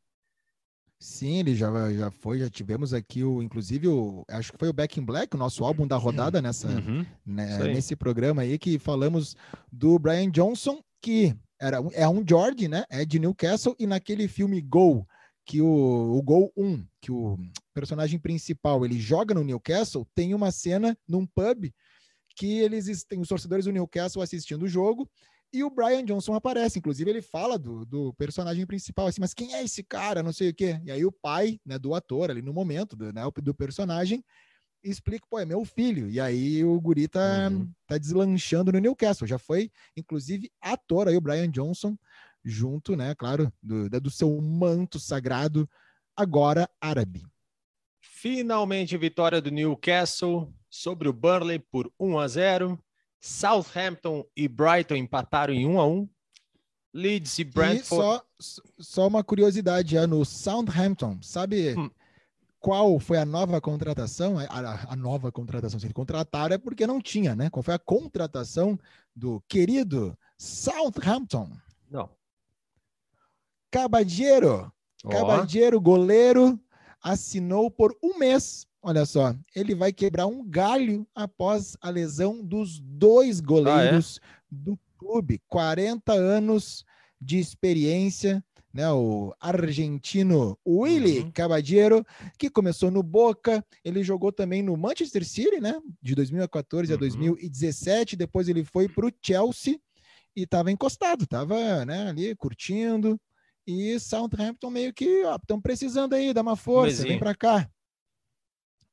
[0.99, 4.73] Sim, ele já, já foi, já tivemos aqui o, inclusive, o, acho que foi o
[4.73, 8.79] Back in Black, o nosso álbum da rodada nessa, uhum, né, nesse programa aí, que
[8.79, 9.35] falamos
[9.71, 12.83] do Brian Johnson, que era, é um George, né?
[12.89, 15.07] É de Newcastle, e naquele filme Go,
[15.47, 17.39] que o, o gol 1, que o
[17.73, 21.73] personagem principal ele joga no Newcastle, tem uma cena num pub
[22.35, 25.09] que eles têm os torcedores do Newcastle assistindo o jogo
[25.51, 26.77] e o Brian Johnson aparece.
[26.79, 30.21] Inclusive, ele fala do, do personagem principal, assim, mas quem é esse cara?
[30.21, 30.81] Não sei o quê.
[30.83, 34.23] E aí o pai né, do ator, ali no momento, do, né, do personagem,
[34.83, 36.09] explica, pô, é meu filho.
[36.09, 37.71] E aí o guri tá, uhum.
[37.87, 39.25] tá deslanchando no Newcastle.
[39.25, 41.97] Já foi, inclusive, ator aí, o Brian Johnson,
[42.47, 45.69] junto, né, claro, do, do seu manto sagrado,
[46.15, 47.25] agora árabe.
[48.01, 52.79] Finalmente, vitória do Newcastle sobre o Burnley por 1 a 0.
[53.19, 56.09] Southampton e Brighton empataram em 1 a 1.
[56.93, 57.83] Leeds e Brentford.
[57.83, 61.91] E só, só uma curiosidade, já no Southampton, sabe hum.
[62.59, 64.39] qual foi a nova contratação?
[64.39, 67.49] É, a, a, nova contratação, se ele contrataram é porque não tinha, né?
[67.49, 68.79] Qual foi a contratação
[69.15, 71.51] do querido Southampton?
[71.89, 72.09] Não.
[73.71, 74.71] Cabadeiro.
[75.03, 75.09] Oh.
[75.09, 76.59] Cabadeiro, goleiro,
[77.01, 78.65] assinou por um mês.
[78.81, 84.39] Olha só, ele vai quebrar um galho após a lesão dos dois goleiros ah, é?
[84.49, 85.41] do clube.
[85.47, 86.85] 40 anos
[87.19, 88.89] de experiência, né?
[88.91, 91.31] O argentino Willy uhum.
[92.37, 95.79] Que começou no Boca, ele jogou também no Manchester City, né?
[96.01, 96.95] De 2014 uhum.
[96.95, 98.15] a 2017.
[98.15, 99.79] Depois ele foi para o Chelsea
[100.35, 103.19] e estava encostado, estava né, ali curtindo,
[103.67, 107.69] e Southampton meio que estão precisando aí, dar uma força, um vem para cá.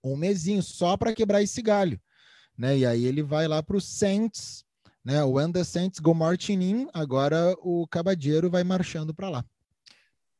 [0.03, 1.99] Um mesinho só para quebrar esse galho.
[2.59, 2.79] né?
[2.79, 4.65] E aí ele vai lá para o Saints,
[5.05, 5.23] né?
[5.23, 9.45] When the Saints go marching in, agora o Cabadeiro vai marchando para lá.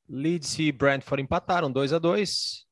[0.09, 2.67] Leeds e Brentford empataram 2 a 2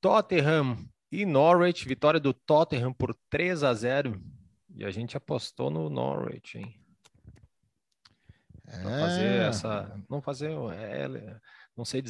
[0.00, 0.76] Tottenham
[1.10, 4.20] e Norwich, vitória do Tottenham por 3 a 0
[4.76, 6.78] E a gente apostou no Norwich, hein?
[8.66, 8.78] É...
[8.78, 10.00] Não fazer essa.
[10.08, 10.50] Não fazer.
[10.74, 11.08] É,
[11.76, 12.02] não ser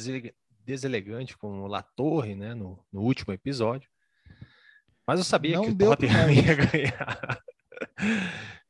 [0.65, 2.53] deselegante com o Latorre, né?
[2.53, 3.89] No, no último episódio.
[5.07, 7.43] Mas eu sabia não que o Tottenham ia ganhar.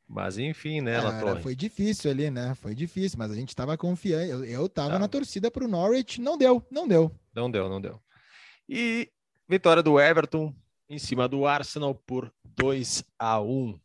[0.08, 1.42] Mas enfim, né, Latorre?
[1.42, 2.54] Foi difícil ali, né?
[2.54, 4.30] Foi difícil, mas a gente estava confiante.
[4.30, 4.98] Eu, eu tava tá.
[4.98, 7.10] na torcida para o Norwich, não deu, não deu.
[7.34, 8.00] Não deu, não deu.
[8.68, 9.10] E
[9.48, 10.54] vitória do Everton
[10.88, 13.78] em cima do Arsenal por 2 a 1.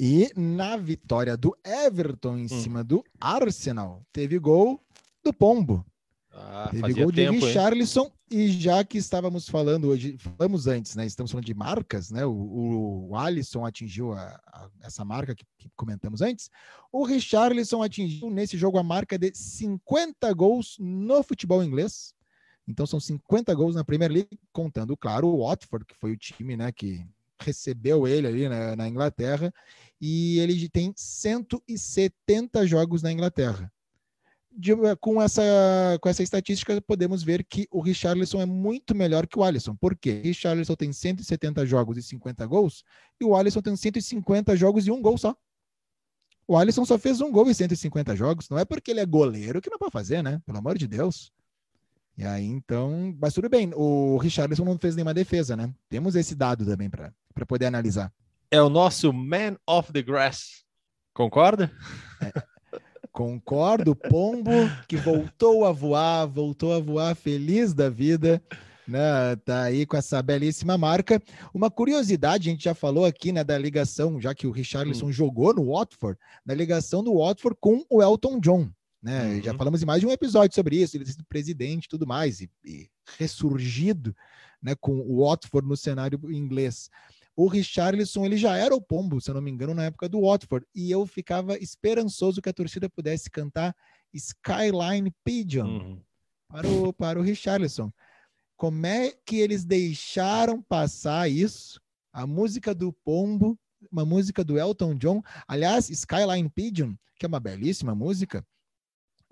[0.00, 2.48] E na vitória do Everton em hum.
[2.48, 4.80] cima do Arsenal, teve gol
[5.24, 5.84] do Pombo.
[6.30, 11.04] Ah, Teve gol de tempo, Richarlison e já que estávamos falando hoje, falamos antes, né?
[11.04, 12.24] Estamos falando de marcas, né?
[12.24, 16.50] O, o, o Alisson atingiu a, a, essa marca que, que, comentamos antes.
[16.92, 22.14] O Richarlison atingiu nesse jogo a marca de 50 gols no futebol inglês.
[22.68, 26.56] Então são 50 gols na Premier League, contando, claro, o Watford, que foi o time,
[26.56, 27.04] né, que
[27.40, 29.52] recebeu ele ali né, na Inglaterra,
[30.00, 33.72] e ele tem 170 jogos na Inglaterra
[34.58, 35.42] de, eh, com, essa,
[36.00, 39.76] com essa estatística, podemos ver que o Richarlison é muito melhor que o Alisson.
[39.76, 40.20] Por quê?
[40.24, 42.84] O Richarlison tem 170 jogos e 50 gols,
[43.20, 45.36] e o Alisson tem 150 jogos e um gol só.
[46.46, 48.48] O Alisson só fez um gol em 150 jogos.
[48.48, 50.40] Não é porque ele é goleiro que não pode fazer, né?
[50.46, 51.30] Pelo amor de Deus.
[52.16, 53.70] E aí, então, mas tudo bem.
[53.74, 55.72] O Richarlison não fez nenhuma defesa, né?
[55.90, 57.12] Temos esse dado também para
[57.46, 58.10] poder analisar.
[58.50, 60.64] É o nosso man of the grass.
[61.12, 61.70] Concorda?
[62.22, 62.32] É,
[63.12, 64.50] Concordo, Pombo,
[64.86, 68.40] que voltou a voar, voltou a voar feliz da vida,
[68.86, 69.34] né?
[69.44, 71.20] Tá aí com essa belíssima marca.
[71.52, 75.12] Uma curiosidade, a gente já falou aqui, né, da ligação, já que o Richarlison hum.
[75.12, 78.70] jogou no Watford, da ligação do Watford com o Elton John.
[79.02, 79.34] Né?
[79.34, 79.42] Uhum.
[79.42, 82.40] Já falamos em mais de um episódio sobre isso, ele sido presidente e tudo mais,
[82.40, 84.14] e, e ressurgido
[84.62, 86.88] né, com o Watford no cenário inglês
[87.38, 90.22] o Richarlison ele já era o pombo, se eu não me engano, na época do
[90.22, 93.76] Watford, e eu ficava esperançoso que a torcida pudesse cantar
[94.12, 96.02] Skyline Pigeon uhum.
[96.48, 97.92] para, o, para o Richarlison.
[98.56, 101.80] Como é que eles deixaram passar isso?
[102.12, 103.56] A música do pombo,
[103.88, 108.44] uma música do Elton John, aliás, Skyline Pigeon, que é uma belíssima música,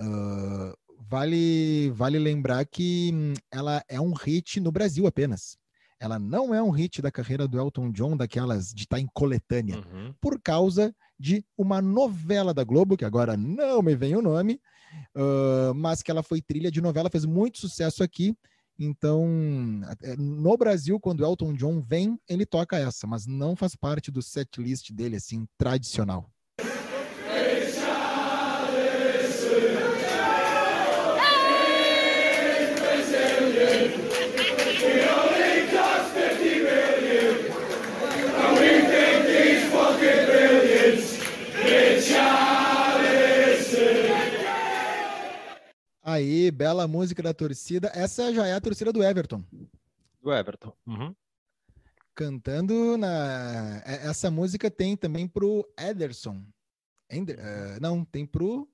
[0.01, 0.73] uh,
[1.09, 5.59] vale, vale lembrar que hum, ela é um hit no Brasil apenas.
[5.99, 9.09] Ela não é um hit da carreira do Elton John, daquelas de estar tá em
[9.13, 10.15] coletânea, uhum.
[10.21, 14.61] por causa de uma novela da Globo, que agora não me vem o nome,
[15.17, 18.37] uh, mas que ela foi trilha de novela, fez muito sucesso aqui.
[18.79, 19.27] Então,
[20.19, 24.21] no Brasil, quando o Elton John vem, ele toca essa, mas não faz parte do
[24.21, 26.31] set list dele, assim, tradicional.
[46.17, 47.91] Aí, bela música da torcida.
[47.95, 49.45] Essa já é a torcida do Everton.
[50.23, 50.73] Do Everton.
[50.87, 51.15] Uhum.
[52.15, 53.83] Cantando na.
[53.85, 56.43] É, essa música tem também pro Ederson.
[57.11, 57.39] Ender...
[57.39, 58.67] Uh, não, tem pro.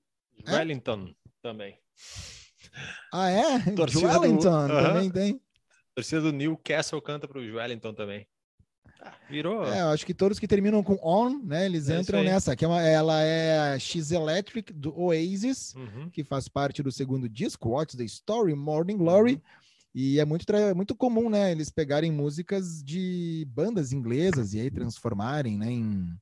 [0.47, 1.15] Wellington é?
[1.43, 1.79] também.
[3.13, 3.59] Ah, é?
[3.75, 4.75] Torcida Wellington do...
[4.75, 5.41] também tem.
[5.97, 8.27] torcida do Newcastle canta pro Wellington também.
[9.29, 9.65] Virou.
[9.65, 11.67] É, acho que todos que terminam com on, né?
[11.67, 12.55] Eles é entram nessa.
[12.55, 16.11] Que é uma, ela é a X Electric do Oasis, uhum.
[16.11, 19.35] que faz parte do segundo disco, What's the Story, Morning Glory.
[19.35, 19.41] Uhum.
[19.95, 21.53] E é muito, muito comum, né?
[21.53, 25.71] Eles pegarem músicas de bandas inglesas e aí transformarem, né?
[25.71, 26.15] Em,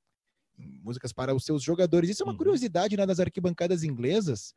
[0.58, 2.10] em músicas para os seus jogadores.
[2.10, 2.38] Isso é uma uhum.
[2.38, 4.54] curiosidade né, das arquibancadas inglesas,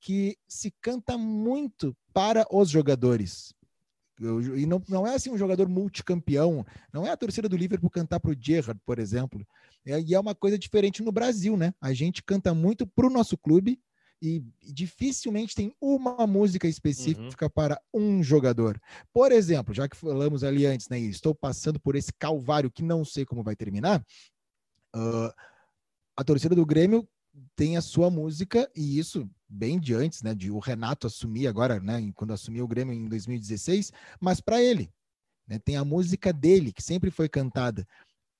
[0.00, 3.52] que se canta muito para os jogadores.
[4.20, 8.20] E não, não é assim um jogador multicampeão, não é a torcida do Liverpool cantar
[8.20, 9.46] para o Gerrard, por exemplo.
[9.84, 11.74] É, e é uma coisa diferente no Brasil, né?
[11.80, 13.80] A gente canta muito para o nosso clube
[14.22, 17.50] e dificilmente tem uma música específica uhum.
[17.50, 18.80] para um jogador.
[19.12, 21.00] Por exemplo, já que falamos ali antes, né?
[21.00, 24.00] Estou passando por esse calvário que não sei como vai terminar.
[24.94, 25.32] Uh,
[26.16, 27.08] a torcida do Grêmio
[27.56, 31.78] tem a sua música, e isso bem de antes, né, de o Renato assumir agora,
[31.78, 34.90] né, quando assumiu o Grêmio em 2016, mas para ele,
[35.46, 37.86] né, tem a música dele que sempre foi cantada.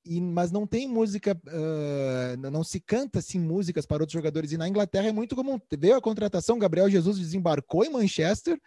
[0.04, 4.50] E, mas não tem música, uh, não se canta assim músicas para outros jogadores.
[4.50, 5.60] E na Inglaterra é muito comum.
[5.78, 8.60] Veio a contratação, Gabriel Jesus desembarcou em Manchester,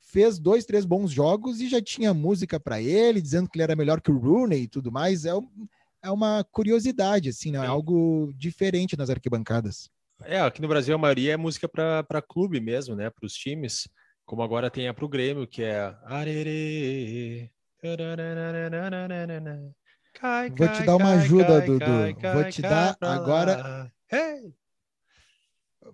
[0.00, 3.76] fez dois, três bons jogos e já tinha música para ele, dizendo que ele era
[3.76, 5.24] melhor que o Rooney e tudo mais.
[5.24, 5.48] É, um,
[6.02, 7.58] é uma curiosidade, assim, né?
[7.58, 9.88] É algo diferente nas arquibancadas.
[10.24, 13.10] É, aqui no Brasil a maioria é música para clube mesmo, né?
[13.10, 13.88] Para os times.
[14.24, 15.94] Como agora tem a para o Grêmio, que é.
[20.14, 21.84] Cai, Vou te dar uma ajuda, Dudu.
[22.34, 23.92] Vou te dar agora.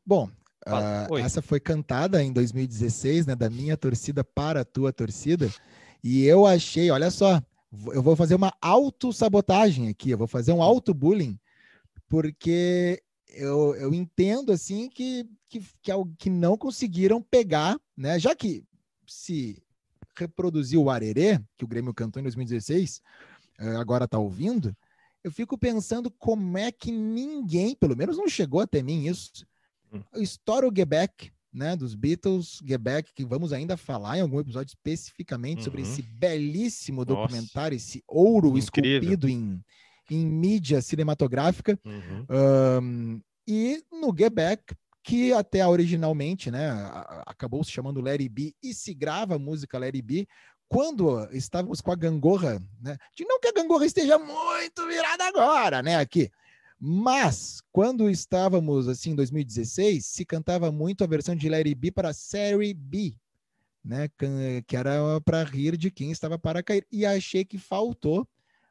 [0.04, 0.28] Bom,
[0.68, 3.34] Uh, essa foi cantada em 2016, né?
[3.34, 5.48] Da minha torcida para a tua torcida.
[6.04, 7.40] E eu achei, olha só,
[7.92, 11.38] eu vou fazer uma autossabotagem aqui, eu vou fazer um auto-bullying,
[12.08, 18.18] porque eu, eu entendo assim que, que, que, que não conseguiram pegar, né?
[18.18, 18.64] Já que
[19.06, 19.62] se
[20.16, 23.00] reproduziu o Arerê, que o Grêmio cantou em 2016,
[23.58, 24.76] eh, agora está ouvindo,
[25.22, 29.46] eu fico pensando como é que ninguém, pelo menos não chegou até mim isso,
[29.92, 30.02] Hum.
[30.16, 34.38] Estoura o Get Back, né, dos Beatles, Get Back, que vamos ainda falar em algum
[34.38, 35.64] episódio especificamente uhum.
[35.64, 37.88] sobre esse belíssimo documentário, Nossa.
[37.88, 39.00] esse ouro Incrível.
[39.00, 39.60] esculpido em,
[40.14, 41.78] em mídia cinematográfica.
[41.84, 42.26] Uhum.
[42.30, 46.70] Um, e no Get Back, que até originalmente, né,
[47.26, 50.26] acabou se chamando Larry B e se grava a música Larry B
[50.68, 55.96] quando estávamos com a gangorra, né, não que a gangorra esteja muito virada agora, né,
[55.96, 56.30] aqui,
[56.80, 62.12] mas, quando estávamos assim em 2016, se cantava muito a versão de Larry B para
[62.12, 63.16] Série B,
[63.84, 64.08] né?
[64.64, 66.86] Que era para rir de quem estava para cair.
[66.92, 68.28] E achei que faltou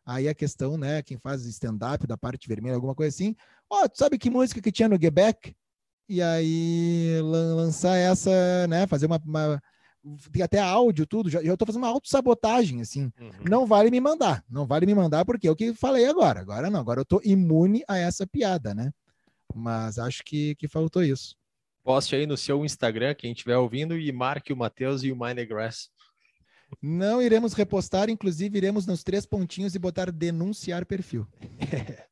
[0.08, 1.04] aí a questão, né?
[1.04, 3.36] Quem faz stand-up da parte vermelha, alguma coisa assim.
[3.70, 5.54] Ó, oh, tu sabe que música que tinha no Back?
[6.08, 8.88] E aí lançar essa, né?
[8.88, 9.62] Fazer uma, uma
[10.32, 11.30] tem até áudio, tudo.
[11.30, 13.12] Já, eu tô fazendo uma autossabotagem, assim.
[13.20, 13.32] Uhum.
[13.50, 14.42] Não vale me mandar.
[14.50, 16.40] Não vale me mandar, porque é o que falei agora.
[16.40, 18.94] Agora não, agora eu tô imune a essa piada, né?
[19.54, 21.36] Mas acho que, que faltou isso.
[21.84, 25.90] Poste aí no seu Instagram, quem estiver ouvindo, e marque o Matheus e o Mindgrass.
[26.82, 31.28] Não iremos repostar, inclusive iremos nos três pontinhos e botar denunciar perfil.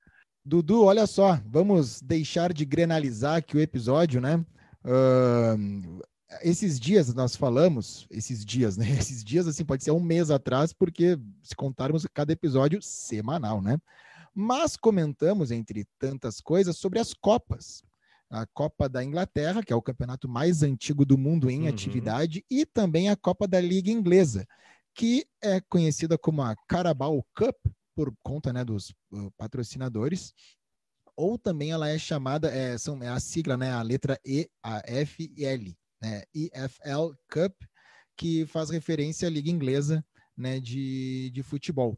[0.46, 4.46] Dudu, olha só, vamos deixar de grenalizar aqui o episódio, né?
[4.84, 6.00] Uh,
[6.42, 8.86] esses dias nós falamos, esses dias, né?
[9.00, 13.78] Esses dias, assim, pode ser um mês atrás, porque se contarmos cada episódio semanal, né?
[14.34, 17.84] Mas comentamos, entre tantas coisas, sobre as Copas.
[18.30, 21.70] A Copa da Inglaterra, que é o campeonato mais antigo do mundo em uhum.
[21.70, 24.46] atividade, e também a Copa da Liga Inglesa,
[24.94, 27.56] que é conhecida como a Carabao Cup,
[27.96, 30.34] por conta né, dos uh, patrocinadores,
[31.16, 34.82] ou também ela é chamada, é, são, é a sigla, né, a letra E, a
[34.86, 37.54] F e L, né, EFL Cup,
[38.18, 41.98] que faz referência à liga inglesa né, de, de futebol.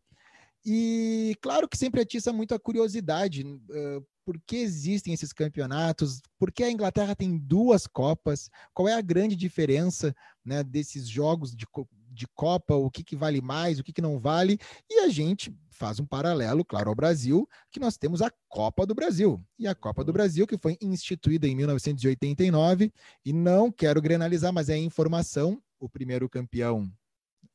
[0.66, 6.52] E claro que sempre atiça muito a curiosidade, uh, por que existem esses campeonatos, por
[6.52, 10.14] que a Inglaterra tem duas Copas, qual é a grande diferença
[10.44, 11.66] né, desses jogos de,
[12.12, 14.60] de Copa, o que, que vale mais, o que, que não vale,
[14.90, 18.94] e a gente faz um paralelo, claro, ao Brasil, que nós temos a Copa do
[18.94, 19.42] Brasil.
[19.58, 22.92] E a Copa do Brasil, que foi instituída em 1989,
[23.24, 26.92] e não quero grenalizar, mas é informação, o primeiro campeão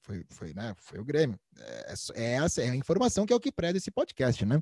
[0.03, 1.39] foi, foi, né, foi o Grêmio.
[1.59, 4.61] É, é, essa é a informação que é o que preda esse podcast, né?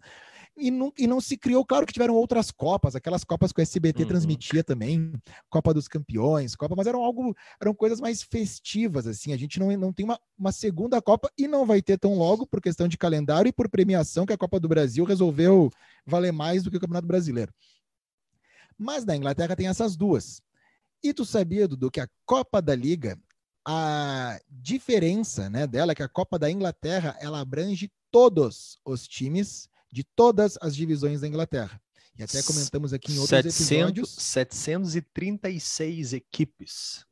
[0.56, 3.62] E não, e não se criou, claro que tiveram outras Copas, aquelas Copas que o
[3.62, 4.08] SBT uhum.
[4.08, 5.12] transmitia também,
[5.48, 9.32] Copa dos Campeões, Copa, mas eram algo, eram coisas mais festivas, assim.
[9.32, 12.46] A gente não, não tem uma, uma segunda Copa e não vai ter tão logo
[12.46, 15.70] por questão de calendário e por premiação que a Copa do Brasil resolveu
[16.04, 17.52] valer mais do que o Campeonato Brasileiro.
[18.76, 20.42] Mas na Inglaterra tem essas duas.
[21.02, 23.18] E tu sabia, Dudu, que a Copa da Liga,
[23.66, 29.68] a diferença né, dela é que a Copa da Inglaterra ela abrange todos os times
[29.92, 31.80] de todas as divisões da Inglaterra.
[32.18, 34.10] E até comentamos aqui em outros 700, episódios.
[34.10, 37.06] 736 equipes.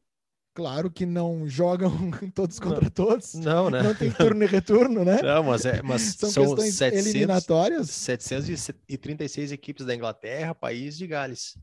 [0.54, 3.34] Claro que não jogam todos contra não, todos.
[3.34, 3.82] Não, né?
[3.82, 5.22] Não tem turno e retorno, né?
[5.22, 7.90] Não, mas, é, mas são, são questões 700, eliminatórias.
[7.90, 11.56] 736 equipes da Inglaterra, país de Gales.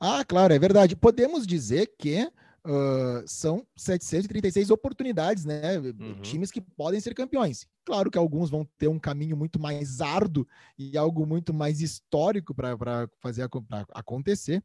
[0.00, 0.94] Ah, claro, é verdade.
[0.94, 2.30] Podemos dizer que
[2.66, 5.78] Uh, são 736 oportunidades, né?
[5.78, 6.20] Uhum.
[6.20, 7.64] Times que podem ser campeões.
[7.84, 10.44] Claro que alguns vão ter um caminho muito mais árduo
[10.76, 13.48] e algo muito mais histórico para fazer a,
[13.94, 14.64] acontecer,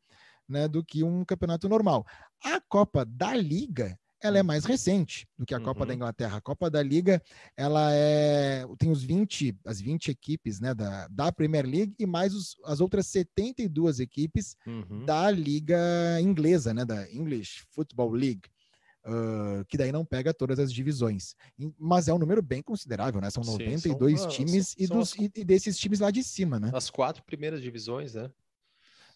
[0.50, 0.68] né?
[0.68, 2.04] Do que um campeonato normal.
[2.44, 5.98] A Copa da Liga ela é mais recente do que a Copa da uhum.
[5.98, 6.38] Inglaterra.
[6.38, 7.22] A Copa da Liga,
[7.58, 12.34] ela é tem os 20, as 20 equipes, né, da, da Premier League e mais
[12.34, 15.06] os, as outras 72 equipes uhum.
[15.06, 15.78] da liga
[16.22, 18.44] inglesa, né, da English Football League.
[19.04, 21.34] Uh, que daí não pega todas as divisões.
[21.80, 23.32] Mas é um número bem considerável, né?
[23.32, 25.20] São 92 Sim, são, times são, e, dos, as...
[25.36, 26.70] e desses times lá de cima, né?
[26.72, 28.30] As quatro primeiras divisões, né?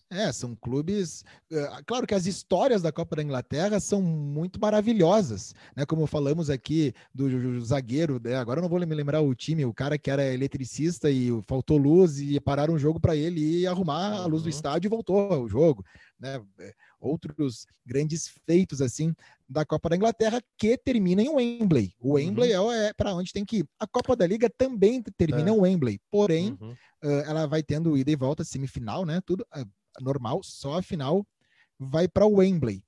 [0.10, 1.24] É, são clubes.
[1.52, 5.84] Uh, claro que as histórias da Copa da Inglaterra são muito maravilhosas, né?
[5.84, 8.36] Como falamos aqui do, zagueiro, né?
[8.36, 11.78] agora eu não vou me lembrar o time, o cara que era eletricista e faltou
[11.78, 14.52] luz e pararam o jogo para ele ir arrumar a luz do uhum.
[14.52, 15.84] estádio e voltou ao jogo,
[16.20, 16.40] né?
[16.60, 19.14] É, outros grandes feitos assim
[19.50, 21.96] da Copa da Inglaterra que termina em Wembley.
[22.00, 22.72] O Wembley uhum.
[22.72, 23.68] é, é para onde tem que ir.
[23.80, 25.54] A Copa da Liga também termina é.
[25.54, 26.72] em Wembley, porém uhum.
[26.72, 29.20] uh, ela vai tendo ida e volta, semifinal, né?
[29.26, 29.44] Tudo.
[30.02, 31.26] Normal, só a final
[31.80, 32.84] vai para Wembley.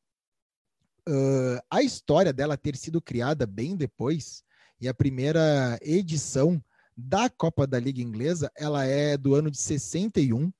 [1.07, 4.43] Uh, a história dela ter sido criada bem depois,
[4.79, 6.61] e a primeira edição
[6.95, 10.51] da Copa da Liga Inglesa, ela é do ano de 61.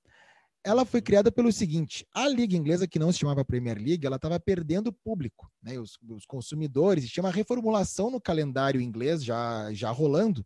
[0.64, 4.18] Ela foi criada pelo seguinte: a Liga Inglesa, que não se chamava Premier League, ela
[4.18, 5.80] estava perdendo público, né?
[5.80, 10.46] Os, os consumidores, tinha uma reformulação no calendário inglês já, já rolando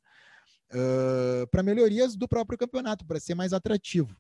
[0.72, 4.16] uh, para melhorias do próprio campeonato, para ser mais atrativo.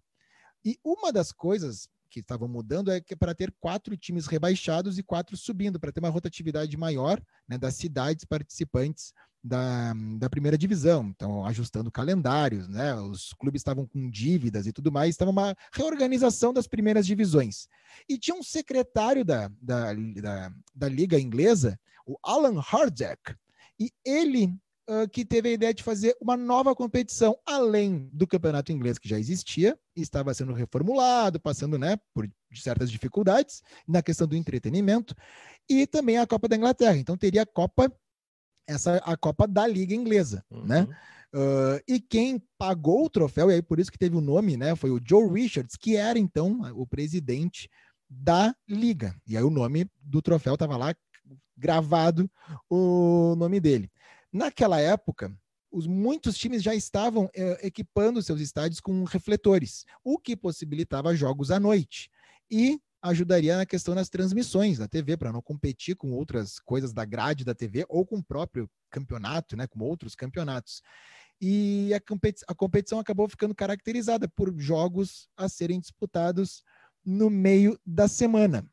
[0.63, 5.03] E uma das coisas que estavam mudando é que para ter quatro times rebaixados e
[5.03, 11.05] quatro subindo, para ter uma rotatividade maior né, das cidades participantes da, da primeira divisão.
[11.15, 12.93] Então, ajustando calendários, né?
[12.95, 17.67] Os clubes estavam com dívidas e tudo mais, estava uma reorganização das primeiras divisões.
[18.07, 23.35] E tinha um secretário da, da, da, da Liga Inglesa, o Alan Hardjack,
[23.79, 24.55] e ele
[25.11, 29.17] que teve a ideia de fazer uma nova competição, além do campeonato inglês que já
[29.17, 35.15] existia, estava sendo reformulado, passando né, por certas dificuldades na questão do entretenimento,
[35.69, 36.97] e também a Copa da Inglaterra.
[36.97, 37.91] Então teria a Copa,
[38.67, 40.65] essa a Copa da Liga Inglesa, uhum.
[40.65, 40.87] né?
[41.33, 44.75] Uh, e quem pagou o troféu, e aí por isso que teve o nome, né?
[44.75, 47.69] Foi o Joe Richards, que era então o presidente
[48.09, 49.15] da liga.
[49.25, 50.93] E aí o nome do troféu estava lá
[51.55, 52.29] gravado
[52.69, 53.89] o nome dele.
[54.31, 55.35] Naquela época,
[55.71, 61.51] os, muitos times já estavam é, equipando seus estádios com refletores, o que possibilitava jogos
[61.51, 62.09] à noite
[62.49, 67.03] e ajudaria na questão das transmissões da TV para não competir com outras coisas da
[67.03, 70.83] grade da TV ou com o próprio campeonato, né, com outros campeonatos.
[71.39, 76.63] E a, competi a competição acabou ficando caracterizada por jogos a serem disputados
[77.03, 78.63] no meio da semana.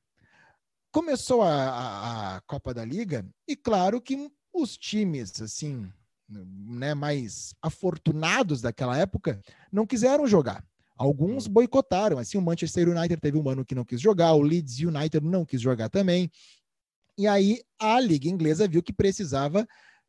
[0.93, 4.31] Começou a, a, a Copa da Liga e claro que
[4.61, 5.91] os times, assim,
[6.29, 9.41] né, mais afortunados daquela época,
[9.73, 10.65] não quiseram jogar.
[10.97, 11.53] Alguns hum.
[11.53, 12.19] boicotaram.
[12.19, 15.45] Assim, o Manchester United teve um ano que não quis jogar, o Leeds United não
[15.45, 16.31] quis jogar também.
[17.17, 19.67] E aí a Liga Inglesa viu que precisava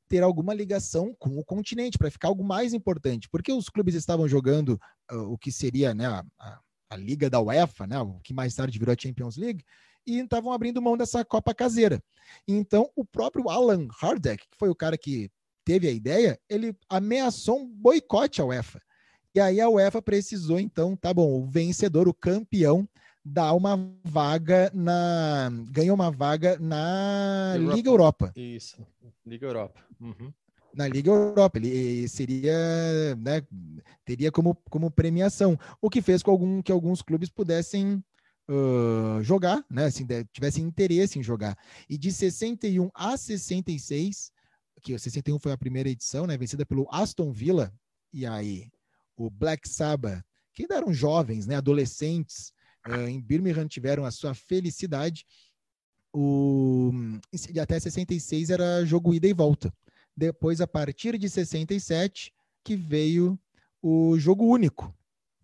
[0.07, 4.27] ter alguma ligação com o continente para ficar algo mais importante, porque os clubes estavam
[4.27, 4.79] jogando
[5.11, 8.55] uh, o que seria né, a, a, a, Liga da UEFA, né, o que mais
[8.55, 9.63] tarde virou a Champions League,
[10.09, 12.01] e estavam abrindo mão dessa Copa caseira.
[12.47, 15.29] Então, o próprio Alan Hardek, que foi o cara que
[15.63, 18.81] teve a ideia, ele ameaçou um boicote à UEFA.
[19.35, 22.89] E aí a UEFA precisou, então, tá bom, o vencedor, o campeão,
[23.23, 25.51] dá uma vaga na.
[25.69, 27.75] ganhou uma vaga na Europa.
[27.75, 28.33] Liga Europa.
[28.35, 28.87] Isso,
[29.25, 29.79] Liga Europa.
[29.99, 30.33] Uhum.
[30.73, 33.41] Na Liga Europa, ele seria, né,
[34.05, 38.03] teria como, como premiação, o que fez com algum, que alguns clubes pudessem
[38.49, 39.85] uh, jogar, né?
[39.85, 41.57] Assim, tivessem interesse em jogar.
[41.87, 44.31] E de 61 a 66,
[44.81, 46.37] que 61 foi a primeira edição, né?
[46.37, 47.71] Vencida pelo Aston Villa,
[48.11, 48.67] e aí
[49.15, 50.23] o Black Sabbath,
[50.53, 51.55] que ainda eram jovens, né?
[51.55, 52.51] Adolescentes,
[52.87, 55.25] uh, em Birmingham tiveram a sua felicidade.
[56.11, 56.91] O,
[57.61, 59.71] até 66 era jogo ida e volta.
[60.17, 62.33] Depois, a partir de 67,
[62.63, 63.39] que veio
[63.81, 64.93] o jogo único,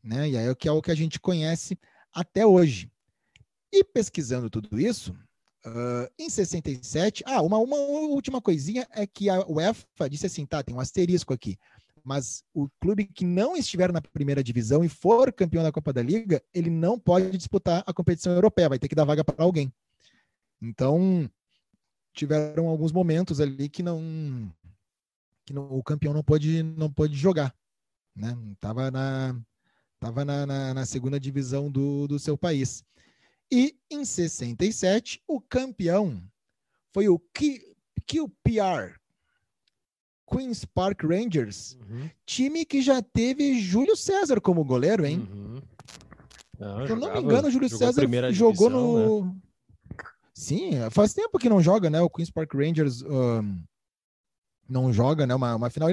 [0.03, 0.29] né?
[0.29, 1.77] E aí é que é o que a gente conhece
[2.11, 2.89] até hoje.
[3.77, 5.11] E pesquisando tudo isso,
[5.65, 10.63] uh, em 67, ah, uma, uma última coisinha é que a UEFA disse assim, tá,
[10.63, 11.59] tem um asterisco aqui,
[12.01, 16.01] mas o clube que não estiver na primeira divisão e for campeão da Copa da
[16.01, 19.73] Liga, ele não pode disputar a competição europeia, vai ter que dar vaga para alguém.
[20.61, 21.29] Então,
[22.13, 24.49] tiveram alguns momentos ali que não
[25.43, 27.53] que não, o campeão não pôde não pôde jogar,
[28.15, 28.37] né?
[28.61, 29.37] Tava na
[29.99, 32.85] tava na, na, na segunda divisão do, do seu país.
[33.51, 36.21] E em 67, o campeão
[36.93, 37.19] foi o
[38.07, 38.95] QPR,
[40.29, 42.09] Queen's Park Rangers, uhum.
[42.25, 45.27] time que já teve Júlio César como goleiro, hein?
[45.31, 45.61] Uhum.
[46.59, 49.25] Não, Se eu não me engano, o Júlio César jogou divisão, no.
[49.25, 49.35] Né?
[50.33, 52.01] Sim, faz tempo que não joga, né?
[52.01, 53.61] O Queen's Park Rangers um,
[54.67, 55.35] não joga, né?
[55.35, 55.89] Uma, uma final.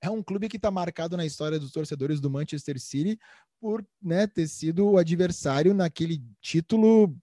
[0.00, 3.18] é um clube que está marcado na história dos torcedores do Manchester City
[3.60, 7.14] por né, ter sido o adversário naquele título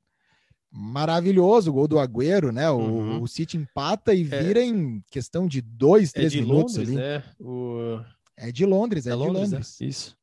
[0.72, 2.70] maravilhoso, o gol do Agüero, né?
[2.70, 3.22] O, uhum.
[3.22, 4.44] o City empata e é.
[4.44, 6.98] vira é, em questão de dois, três é de minutos Londres, ali.
[6.98, 7.24] Né?
[7.40, 8.00] O...
[8.38, 9.52] É de Londres, é, é de Londres.
[9.52, 9.82] Londres.
[9.82, 10.18] Isso.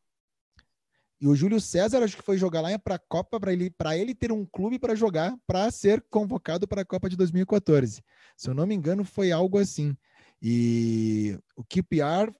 [1.20, 4.14] E o Júlio César acho que foi jogar lá para a Copa para ele, ele
[4.14, 8.02] ter um clube para jogar para ser convocado para a Copa de 2014.
[8.36, 9.96] Se eu não me engano, foi algo assim.
[10.40, 12.32] E o QPR,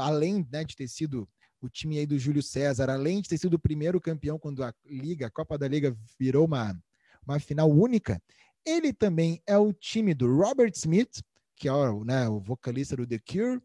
[0.00, 1.28] além né, de ter sido
[1.60, 4.72] o time aí do Júlio César, além de ter sido o primeiro campeão quando a
[4.84, 6.78] Liga, a Copa da Liga virou uma,
[7.26, 8.20] uma final única,
[8.64, 11.22] ele também é o time do Robert Smith,
[11.56, 13.62] que é o, né, o vocalista do The Cure,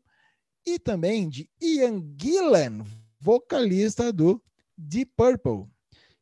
[0.66, 2.86] e também de Ian Gillan,
[3.20, 4.42] vocalista do
[4.78, 5.70] Deep Purple.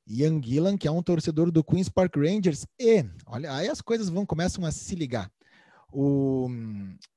[0.08, 4.10] Ian Gillan, que é um torcedor do Queen's Park Rangers, e olha, aí as coisas
[4.10, 5.30] vão começam a se ligar.
[5.92, 6.50] O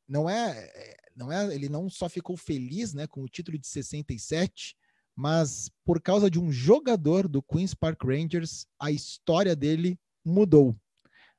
[0.09, 4.77] não é, não é, ele não só ficou feliz, né, com o título de 67,
[5.14, 10.75] mas por causa de um jogador do Queen's Park Rangers, a história dele mudou.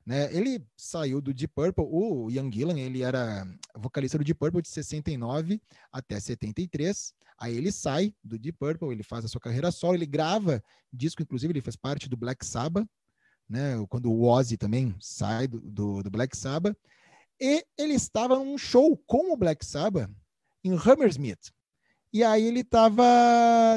[0.04, 0.34] Né?
[0.34, 4.68] Ele saiu do Deep Purple, o Ian Gillan, ele era vocalista do Deep Purple de
[4.68, 5.60] 69
[5.92, 7.12] até 73.
[7.38, 10.62] Aí ele sai do Deep Purple, ele faz a sua carreira solo, ele grava
[10.92, 12.86] disco, inclusive ele faz parte do Black Sabbath,
[13.48, 13.74] né?
[13.88, 16.76] Quando o Ozzy também sai do, do, do Black Sabbath.
[17.44, 20.08] E ele estava num show com o Black Sabbath
[20.62, 21.50] em Hammersmith.
[22.12, 23.02] E aí ele estava,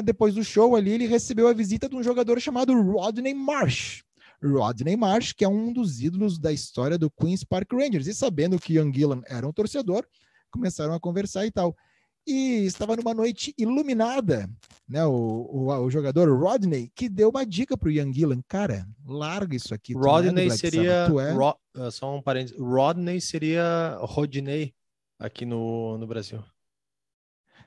[0.04, 4.04] depois do show ali, ele recebeu a visita de um jogador chamado Rodney Marsh.
[4.40, 8.06] Rodney Marsh, que é um dos ídolos da história do Queen's Park Rangers.
[8.06, 10.06] E sabendo que Ian Gillan era um torcedor,
[10.48, 11.74] começaram a conversar e tal.
[12.26, 14.50] E estava numa noite iluminada,
[14.88, 15.04] né?
[15.04, 18.40] O, o, o jogador Rodney, que deu uma dica para o Ian Gillan.
[18.48, 19.92] Cara, larga isso aqui.
[19.92, 20.92] É Rodney é seria.
[20.92, 21.32] É...
[21.32, 22.58] Ro, uh, só um parênteses.
[22.58, 24.74] Rodney seria Rodney
[25.18, 26.42] aqui no, no Brasil.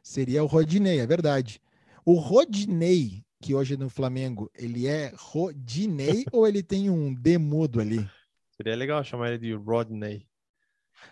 [0.04, 1.62] Seria o Rodney, é verdade.
[2.06, 7.80] O Rodney que hoje no Flamengo, ele é Rodinei ou ele tem um D mudo
[7.80, 8.08] ali?
[8.56, 10.28] Seria legal chamar ele de Rodney.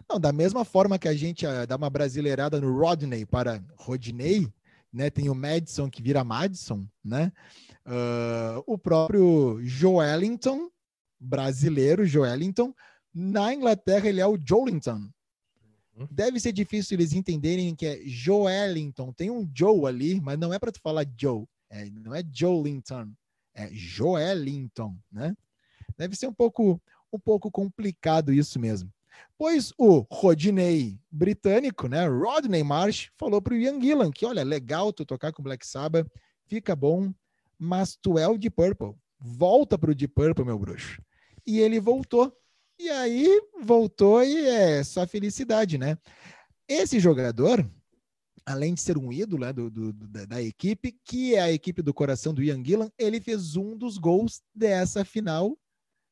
[0.09, 4.47] Não, da mesma forma que a gente uh, dá uma brasileirada no Rodney para Rodinei,
[4.91, 5.09] né?
[5.09, 7.31] Tem o Madison que vira Madison, né?
[7.85, 10.69] Uh, o próprio Joelinton,
[11.19, 12.73] brasileiro Joelinton,
[13.13, 15.09] na Inglaterra ele é o Joelinton.
[15.95, 16.07] Uhum.
[16.11, 19.11] Deve ser difícil eles entenderem que é Joelinton.
[19.13, 21.45] Tem um Joe ali, mas não é para tu falar Joe.
[21.69, 23.11] É, não é Joe Linton,
[23.53, 25.35] é Joelinton, né?
[25.97, 26.81] Deve ser um pouco,
[27.11, 28.91] um pouco complicado isso mesmo.
[29.37, 34.91] Pois o Rodney britânico, né, Rodney Marsh, falou para o Ian Gillan que, olha, legal
[34.91, 36.07] tu tocar com Black Sabbath,
[36.47, 37.13] fica bom,
[37.57, 38.95] mas tu é o Deep Purple.
[39.19, 41.01] Volta para o Deep Purple, meu bruxo.
[41.45, 42.35] E ele voltou.
[42.79, 45.97] E aí voltou e é só felicidade, né?
[46.67, 47.67] Esse jogador,
[48.45, 51.81] além de ser um ídolo né, do, do, da, da, equipe, que é a equipe
[51.81, 55.57] do coração do Ian Gillan, ele fez um dos gols dessa final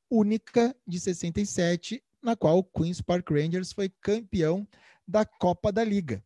[0.10, 4.68] única de 67, na qual o Queen's Park Rangers foi campeão
[5.08, 6.24] da Copa da Liga.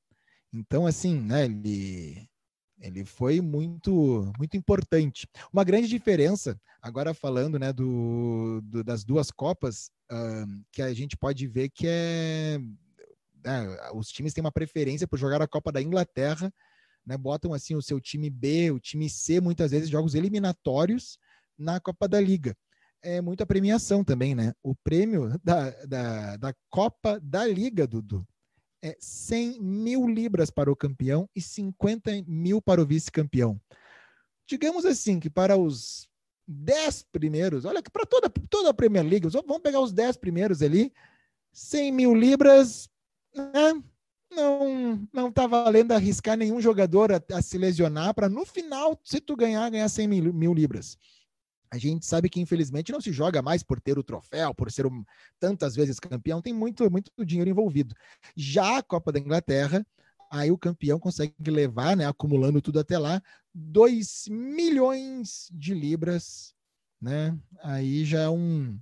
[0.52, 2.28] Então, assim, né, ele,
[2.80, 5.28] ele foi muito muito importante.
[5.52, 11.18] Uma grande diferença, agora falando né, do, do das duas Copas, uh, que a gente
[11.18, 12.60] pode ver que é
[13.44, 16.52] né, os times têm uma preferência por jogar a Copa da Inglaterra,
[17.06, 21.20] né, botam assim o seu time B, o time C, muitas vezes jogos eliminatórios
[21.58, 22.56] na Copa da Liga.
[23.02, 24.54] É muita premiação também, né?
[24.62, 28.28] O prêmio da, da, da Copa da Liga, Dudu,
[28.82, 33.60] é 100 mil libras para o campeão e 50 mil para o vice-campeão.
[34.48, 36.10] Digamos assim que para os
[36.48, 40.62] 10 primeiros, olha que para toda, toda a Premier League, vamos pegar os 10 primeiros
[40.62, 40.92] ali,
[41.54, 42.90] 100 mil libras
[43.36, 43.84] né,
[44.32, 49.20] não não tá valendo arriscar nenhum jogador a, a se lesionar para no final, se
[49.20, 50.98] tu ganhar, ganhar 100 mil, mil, libras.
[51.72, 54.88] A gente sabe que infelizmente não se joga mais por ter o troféu, por ser
[54.88, 55.04] um,
[55.40, 57.96] tantas vezes campeão, tem muito muito dinheiro envolvido.
[58.36, 59.86] Já a Copa da Inglaterra,
[60.32, 63.22] aí o campeão consegue levar, né, acumulando tudo até lá,
[63.54, 66.54] 2 milhões de libras,
[67.02, 67.38] né?
[67.64, 68.80] Aí já é um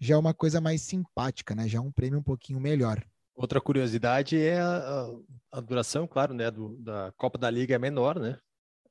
[0.00, 1.68] já é uma coisa mais simpática, né?
[1.68, 3.02] Já é um prêmio um pouquinho melhor.
[3.34, 5.10] Outra curiosidade é a,
[5.50, 8.38] a duração, claro, né, do, da Copa da Liga é menor, né?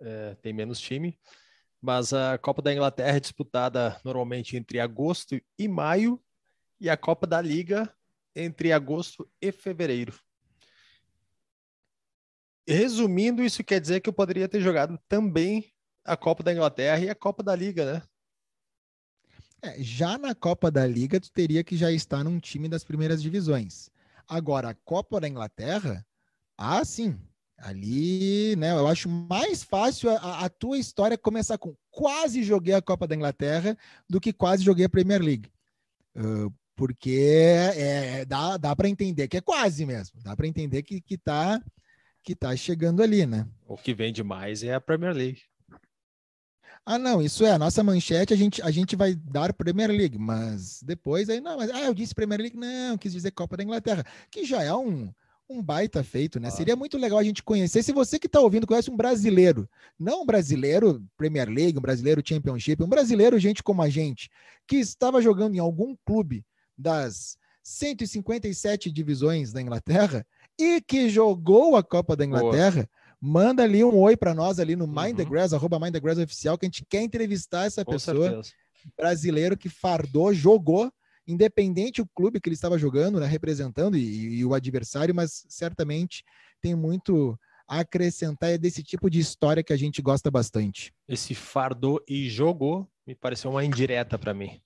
[0.02, 1.18] É, tem menos time,
[1.84, 6.18] mas a Copa da Inglaterra é disputada normalmente entre agosto e maio
[6.80, 7.94] e a Copa da Liga
[8.34, 10.18] entre agosto e fevereiro.
[12.66, 15.74] Resumindo, isso quer dizer que eu poderia ter jogado também
[16.06, 18.02] a Copa da Inglaterra e a Copa da Liga, né?
[19.62, 23.22] É, já na Copa da Liga, tu teria que já estar num time das primeiras
[23.22, 23.90] divisões.
[24.26, 26.06] Agora, a Copa da Inglaterra,
[26.58, 27.20] ah, sim.
[27.64, 28.72] Ali, né?
[28.72, 33.16] Eu acho mais fácil a, a tua história começar com quase joguei a Copa da
[33.16, 33.78] Inglaterra
[34.10, 35.50] do que quase joguei a Premier League.
[36.14, 40.22] Uh, porque é, é, dá, dá para entender que é quase mesmo.
[40.22, 41.62] Dá para entender que, que, tá,
[42.22, 43.48] que tá chegando ali, né?
[43.66, 45.44] O que vende mais é a Premier League.
[46.86, 50.18] Ah, não, isso é a nossa manchete, a gente, a gente vai dar Premier League,
[50.18, 53.64] mas depois aí, não, mas ah, eu disse Premier League, não, quis dizer Copa da
[53.64, 55.10] Inglaterra, que já é um,
[55.50, 56.48] um baita feito, né?
[56.48, 56.52] Ah.
[56.52, 57.84] Seria muito legal a gente conhecer.
[57.84, 59.70] Se você que está ouvindo conhece um brasileiro,
[60.00, 64.30] não um brasileiro Premier League, um brasileiro Championship, um brasileiro, gente como a gente,
[64.68, 66.46] que estava jogando em algum clube
[66.78, 70.26] das 157 divisões da Inglaterra
[70.60, 72.84] e que jogou a Copa da Inglaterra.
[72.84, 75.02] Boa manda ali um oi para nós ali no uhum.
[75.02, 77.94] Mind the Grass, arroba Mind the Grass oficial, que a gente quer entrevistar essa Com
[77.94, 78.52] pessoa certeza.
[78.98, 80.92] brasileiro que fardou, jogou,
[81.28, 86.24] independente o clube que ele estava jogando, né, representando e, e o adversário, mas certamente
[86.62, 90.94] tem muito a acrescentar é desse tipo de história que a gente gosta bastante.
[91.08, 94.62] Esse fardou e jogou me pareceu uma indireta para mim.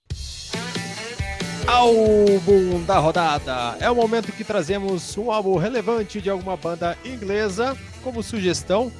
[1.66, 3.76] Álbum da rodada.
[3.80, 8.92] É o momento que trazemos um álbum relevante de alguma banda inglesa como sugestão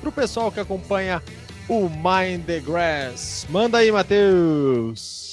[0.00, 1.22] para o pessoal que acompanha
[1.68, 3.46] o Mind the Grass.
[3.50, 5.27] Manda aí, Matheus.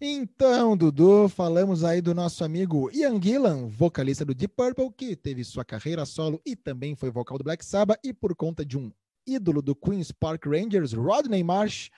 [0.00, 5.44] Então, Dudu, falamos aí do nosso amigo Ian Gillan, vocalista do Deep Purple, que teve
[5.44, 8.90] sua carreira solo e também foi vocal do Black Sabbath, e por conta de um
[9.24, 11.90] ídolo do Queen's Park Rangers, Rodney Marsh,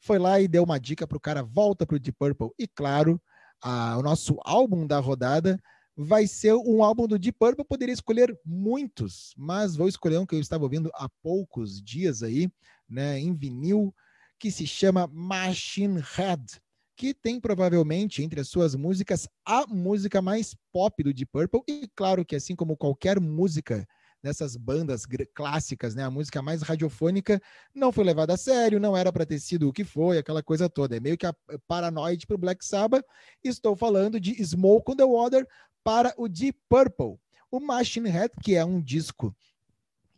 [0.00, 2.50] foi lá e deu uma dica para o cara, volta para o Deep Purple.
[2.58, 3.20] E claro,
[3.62, 5.56] a, o nosso álbum da rodada
[5.96, 7.60] vai ser um álbum do Deep Purple.
[7.60, 12.24] Eu poderia escolher muitos, mas vou escolher um que eu estava ouvindo há poucos dias
[12.24, 12.50] aí,
[12.88, 13.94] né, em vinil,
[14.36, 16.60] que se chama Machine Head,
[16.96, 21.60] que tem provavelmente entre as suas músicas a música mais pop do Deep Purple.
[21.68, 23.86] E claro que assim como qualquer música
[24.22, 25.02] dessas bandas
[25.34, 26.02] clássicas, né?
[26.02, 27.40] A música mais radiofônica
[27.74, 30.68] não foi levada a sério, não era para ter sido o que foi, aquela coisa
[30.68, 30.96] toda.
[30.96, 31.34] É meio que a
[31.68, 33.04] paranoide para o Black Sabbath.
[33.44, 35.46] Estou falando de Smoke on the Water
[35.84, 37.18] para o Deep Purple.
[37.50, 39.34] O Machine Head, que é um disco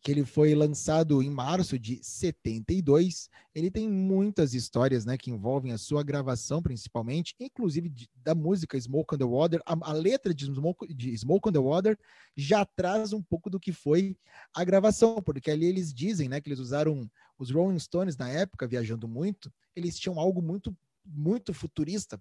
[0.09, 3.29] que ele foi lançado em março de 72.
[3.55, 8.81] Ele tem muitas histórias, né, que envolvem a sua gravação, principalmente, inclusive de, da música
[8.81, 9.61] Smoke on the Water.
[9.67, 11.99] A, a letra de Smoke, de Smoke on the Water
[12.35, 14.17] já traz um pouco do que foi
[14.55, 17.07] a gravação, porque ali eles dizem, né, que eles usaram
[17.39, 22.19] os Rolling Stones na época, viajando muito, eles tinham algo muito muito futurista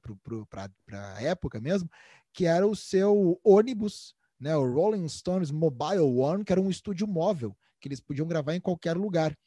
[0.50, 0.70] para
[1.16, 1.90] a época mesmo,
[2.34, 7.08] que era o seu ônibus, né, o Rolling Stones Mobile One, que era um estúdio
[7.08, 9.38] móvel que eles podiam gravar em qualquer lugar.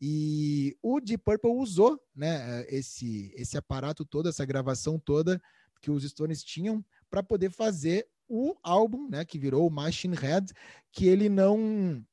[0.00, 5.40] E o Deep Purple usou né, esse, esse aparato todo, essa gravação toda
[5.80, 10.52] que os Stones tinham para poder fazer o álbum, né, que virou o Machine Head,
[10.92, 12.04] que ele não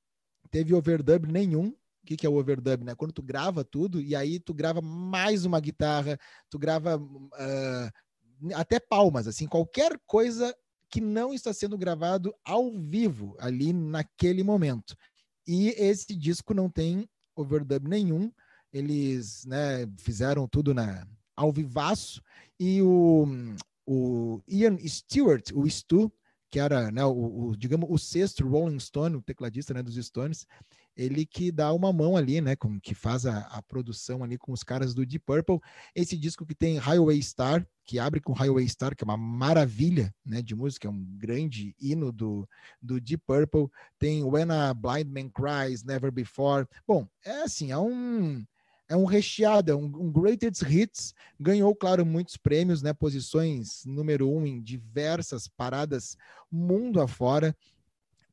[0.50, 1.68] teve overdub nenhum.
[1.68, 2.84] O que, que é o overdub?
[2.84, 2.96] Né?
[2.96, 6.18] Quando tu grava tudo e aí tu grava mais uma guitarra,
[6.50, 10.56] tu grava uh, até palmas, assim, qualquer coisa
[10.90, 14.96] que não está sendo gravado ao vivo ali naquele momento.
[15.48, 18.32] E esse disco não tem overdub nenhum.
[18.74, 22.22] Eles né, fizeram tudo na, ao vivaço.
[22.60, 23.26] E o,
[23.86, 26.12] o Ian Stewart, o Stu,
[26.50, 30.46] que era, né, o, o, digamos, o sexto Rolling Stone, o tecladista né, dos Stones,
[30.98, 34.52] ele que dá uma mão ali, né, com, que faz a, a, produção ali com
[34.52, 35.60] os caras do Deep Purple.
[35.96, 40.14] Esse disco que tem Highway Star, que abre com Highway Star, que é uma maravilha,
[40.26, 42.50] né, de música, é um grande hino do,
[42.82, 43.70] do Deep Purple.
[44.00, 46.68] Tem When a Blind Man Cries, Never Before.
[46.88, 48.44] Bom, é assim, é um
[48.90, 51.14] é um recheado, é um, um greatest hits.
[51.38, 52.94] Ganhou, claro, muitos prêmios, né?
[52.94, 56.18] Posições número um em diversas paradas
[56.50, 57.56] mundo afora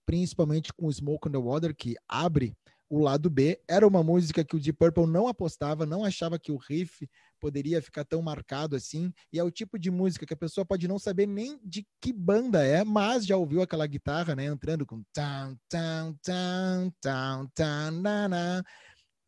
[0.07, 2.57] principalmente com Smoke on the Water, que abre
[2.89, 3.61] o lado B.
[3.69, 7.09] Era uma música que o Deep Purple não apostava, não achava que o riff
[7.41, 9.13] poderia ficar tão marcado assim.
[9.33, 12.13] E é o tipo de música que a pessoa pode não saber nem de que
[12.13, 17.91] banda é, mas já ouviu aquela guitarra, né, entrando com tan tan tan tan tan
[18.01, 18.63] na,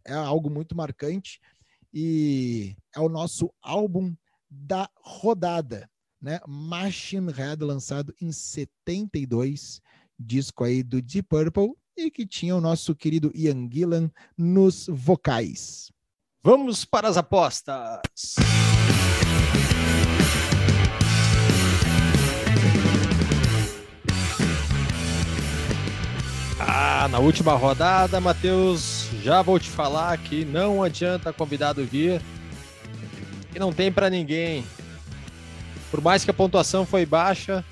[0.04, 1.40] É algo muito marcante
[1.92, 4.14] e é o nosso álbum
[4.48, 6.40] da rodada, né?
[6.46, 9.80] Machine Head lançado em 72
[10.18, 15.90] disco aí do Deep Purple e que tinha o nosso querido Ian Gillan nos vocais.
[16.42, 18.36] Vamos para as apostas.
[26.58, 32.20] Ah, na última rodada, Matheus, já vou te falar que não adianta convidado vir,
[33.52, 34.64] que não tem para ninguém.
[35.90, 37.64] Por mais que a pontuação foi baixa,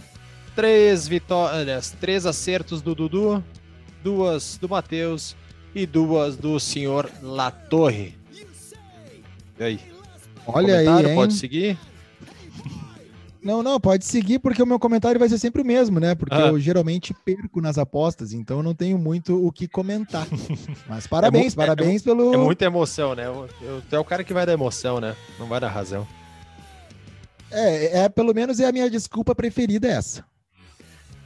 [0.55, 3.43] três vitórias, três acertos do Dudu,
[4.03, 5.37] duas do Matheus
[5.75, 8.17] e duas do senhor Latorre.
[9.59, 9.81] E aí?
[10.47, 11.15] Olha aí, hein?
[11.15, 11.79] Pode seguir?
[13.43, 16.15] Não, não, pode seguir, porque o meu comentário vai ser sempre o mesmo, né?
[16.15, 16.47] Porque ah.
[16.47, 20.27] eu geralmente perco nas apostas, então eu não tenho muito o que comentar.
[20.89, 22.33] Mas parabéns, é muito, parabéns é, pelo.
[22.33, 23.27] É muita emoção, né?
[23.27, 25.15] Eu, eu, tu é o cara que vai dar emoção, né?
[25.39, 26.09] Não vai dar razão.
[27.51, 30.25] É, é, pelo menos é a minha desculpa preferida essa.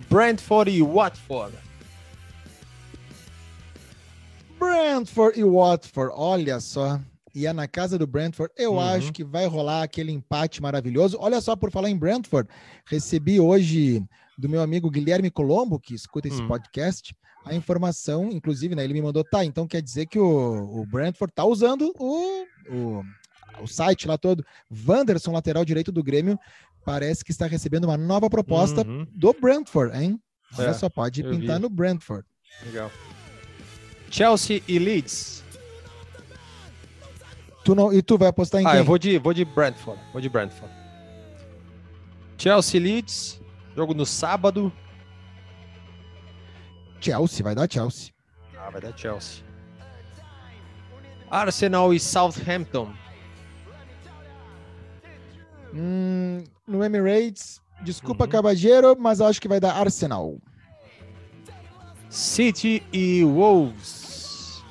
[0.09, 1.57] Brentford e Watford.
[4.59, 7.01] Brentford e Watford, olha só
[7.35, 8.53] e é na casa do Brentford.
[8.57, 8.81] Eu uhum.
[8.81, 11.17] acho que vai rolar aquele empate maravilhoso.
[11.21, 12.49] Olha só, por falar em Brentford,
[12.85, 14.03] recebi hoje
[14.37, 16.49] do meu amigo Guilherme Colombo, que escuta esse uhum.
[16.49, 18.83] podcast, a informação, inclusive, né?
[18.83, 23.05] Ele me mandou, tá, então quer dizer que o, o Brentford tá usando o, o,
[23.63, 24.45] o site lá todo.
[24.87, 26.39] Wanderson, lateral direito do Grêmio,
[26.89, 29.07] parece que está recebendo uma nova proposta uhum.
[29.11, 30.19] do Brentford, hein?
[30.57, 31.63] Olha é, só, pode pintar vi.
[31.63, 32.25] no Brentford.
[32.65, 32.91] Legal.
[34.11, 35.45] Chelsea e Leeds.
[37.63, 38.79] Tu não, e tu vai apostar em ah, quem?
[38.79, 40.01] Ah, eu vou de, vou de Brentford.
[40.13, 40.73] Vou de Brentford.
[42.39, 43.39] Chelsea Leeds.
[43.77, 44.73] Jogo no sábado.
[47.03, 48.15] Chelsea, vai dar Chelsea.
[48.57, 49.45] Ah, vai dar Chelsea.
[51.31, 52.91] Arsenal e Southampton.
[55.75, 58.31] Hum, no Emirates, desculpa, uhum.
[58.31, 60.39] Cabageiro, mas acho que vai dar Arsenal.
[62.09, 64.63] City e Wolves.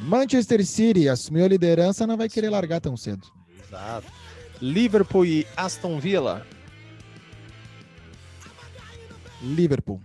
[0.00, 3.26] Manchester City assumiu a liderança, não vai querer largar tão cedo.
[3.62, 4.10] Exato.
[4.60, 6.46] Liverpool e Aston Villa.
[9.42, 10.00] Liverpool.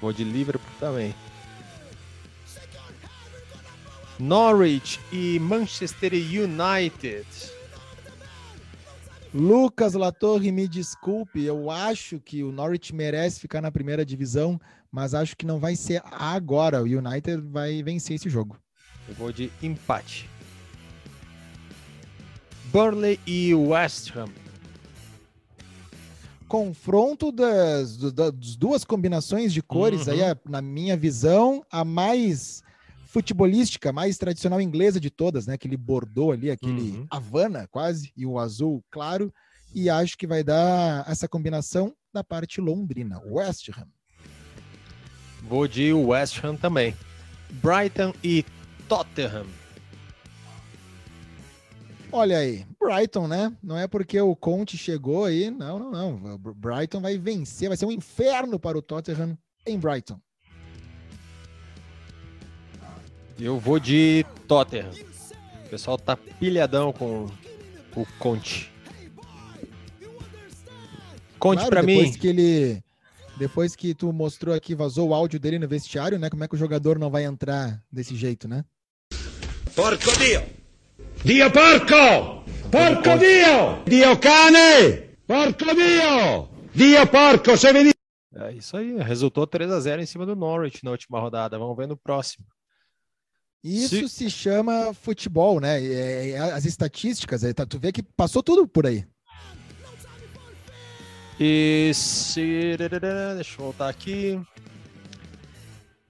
[0.00, 1.14] Vou de Liverpool também.
[4.18, 7.26] Norwich e Manchester United.
[9.38, 14.60] Lucas Latorre, me desculpe, eu acho que o Norwich merece ficar na primeira divisão,
[14.90, 16.82] mas acho que não vai ser agora.
[16.82, 18.58] O United vai vencer esse jogo.
[19.08, 20.28] Eu vou de empate.
[22.72, 24.28] Burnley e West Ham.
[26.48, 30.14] Confronto das, das duas combinações de cores, uhum.
[30.14, 32.64] aí, na minha visão, a mais
[33.08, 35.54] futebolística, mais tradicional inglesa de todas, né?
[35.54, 37.06] Aquele bordô ali, aquele uhum.
[37.10, 39.32] Havana quase, e o azul claro.
[39.74, 43.88] E acho que vai dar essa combinação da parte londrina, West Ham.
[45.42, 46.94] Vou de West Ham também.
[47.50, 48.44] Brighton e
[48.88, 49.46] Tottenham.
[52.12, 53.54] Olha aí, Brighton, né?
[53.62, 56.34] Não é porque o Conte chegou aí, não, não, não.
[56.34, 59.36] O Brighton vai vencer, vai ser um inferno para o Tottenham
[59.66, 60.20] em Brighton.
[63.38, 64.90] Eu vou de Tottenham.
[65.66, 67.26] O pessoal tá pilhadão com
[67.94, 68.72] o Conte.
[71.38, 72.12] Conte claro, para mim.
[72.12, 72.82] que ele
[73.38, 76.28] depois que tu mostrou aqui, vazou o áudio dele no vestiário, né?
[76.28, 78.64] Como é que o jogador não vai entrar desse jeito, né?
[79.76, 80.42] Porco Dio!
[81.24, 82.44] Dio porco!
[82.68, 83.84] Porco Dio!
[83.86, 85.08] Dio cane!
[85.24, 86.48] Porco Dio!
[86.74, 87.68] Dio porco, se.
[88.34, 91.58] É isso aí, resultou 3 a 0 em cima do Norwich na última rodada.
[91.58, 92.44] Vamos ver no próximo.
[93.62, 95.82] Isso se, se chama futebol, né?
[95.82, 99.04] É, é, as estatísticas, é, tá, tu vê que passou tudo por aí.
[101.40, 102.76] E se...
[102.76, 104.40] Deixa eu voltar aqui.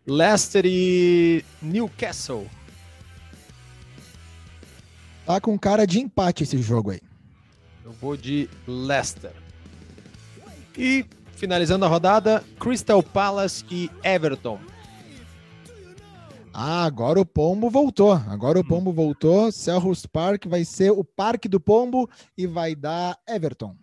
[0.07, 2.49] Leicester e Newcastle.
[5.27, 7.01] Tá com cara de empate esse jogo aí.
[7.85, 9.33] Eu vou de Leicester.
[10.77, 11.05] E
[11.37, 14.59] finalizando a rodada, Crystal Palace e Everton.
[16.61, 18.15] Ah, agora o Pombo voltou.
[18.29, 18.67] Agora o hum.
[18.67, 19.53] Pombo voltou.
[19.53, 23.77] Selhurst Park vai ser o Parque do Pombo e vai dar Everton.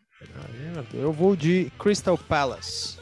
[0.94, 2.98] Eu vou de Crystal Palace.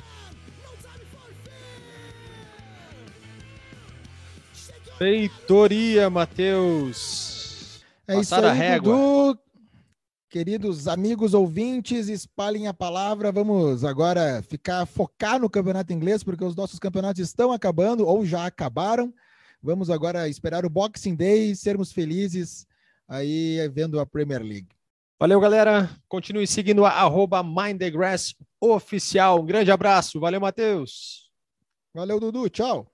[4.96, 7.84] Feitoria, Matheus.
[8.08, 9.40] É Passaram isso aí, Dudu.
[10.30, 13.32] Queridos amigos ouvintes, espalhem a palavra.
[13.32, 18.46] Vamos agora ficar focar no campeonato inglês, porque os nossos campeonatos estão acabando ou já
[18.46, 19.12] acabaram.
[19.64, 22.68] Vamos agora esperar o Boxing Day e sermos felizes
[23.08, 24.68] aí vendo a Premier League.
[25.18, 25.90] Valeu, galera.
[26.10, 29.40] Continue seguindo a arroba MindTheGrass oficial.
[29.40, 30.20] Um grande abraço.
[30.20, 31.32] Valeu, Matheus.
[31.94, 32.50] Valeu, Dudu.
[32.50, 32.92] Tchau.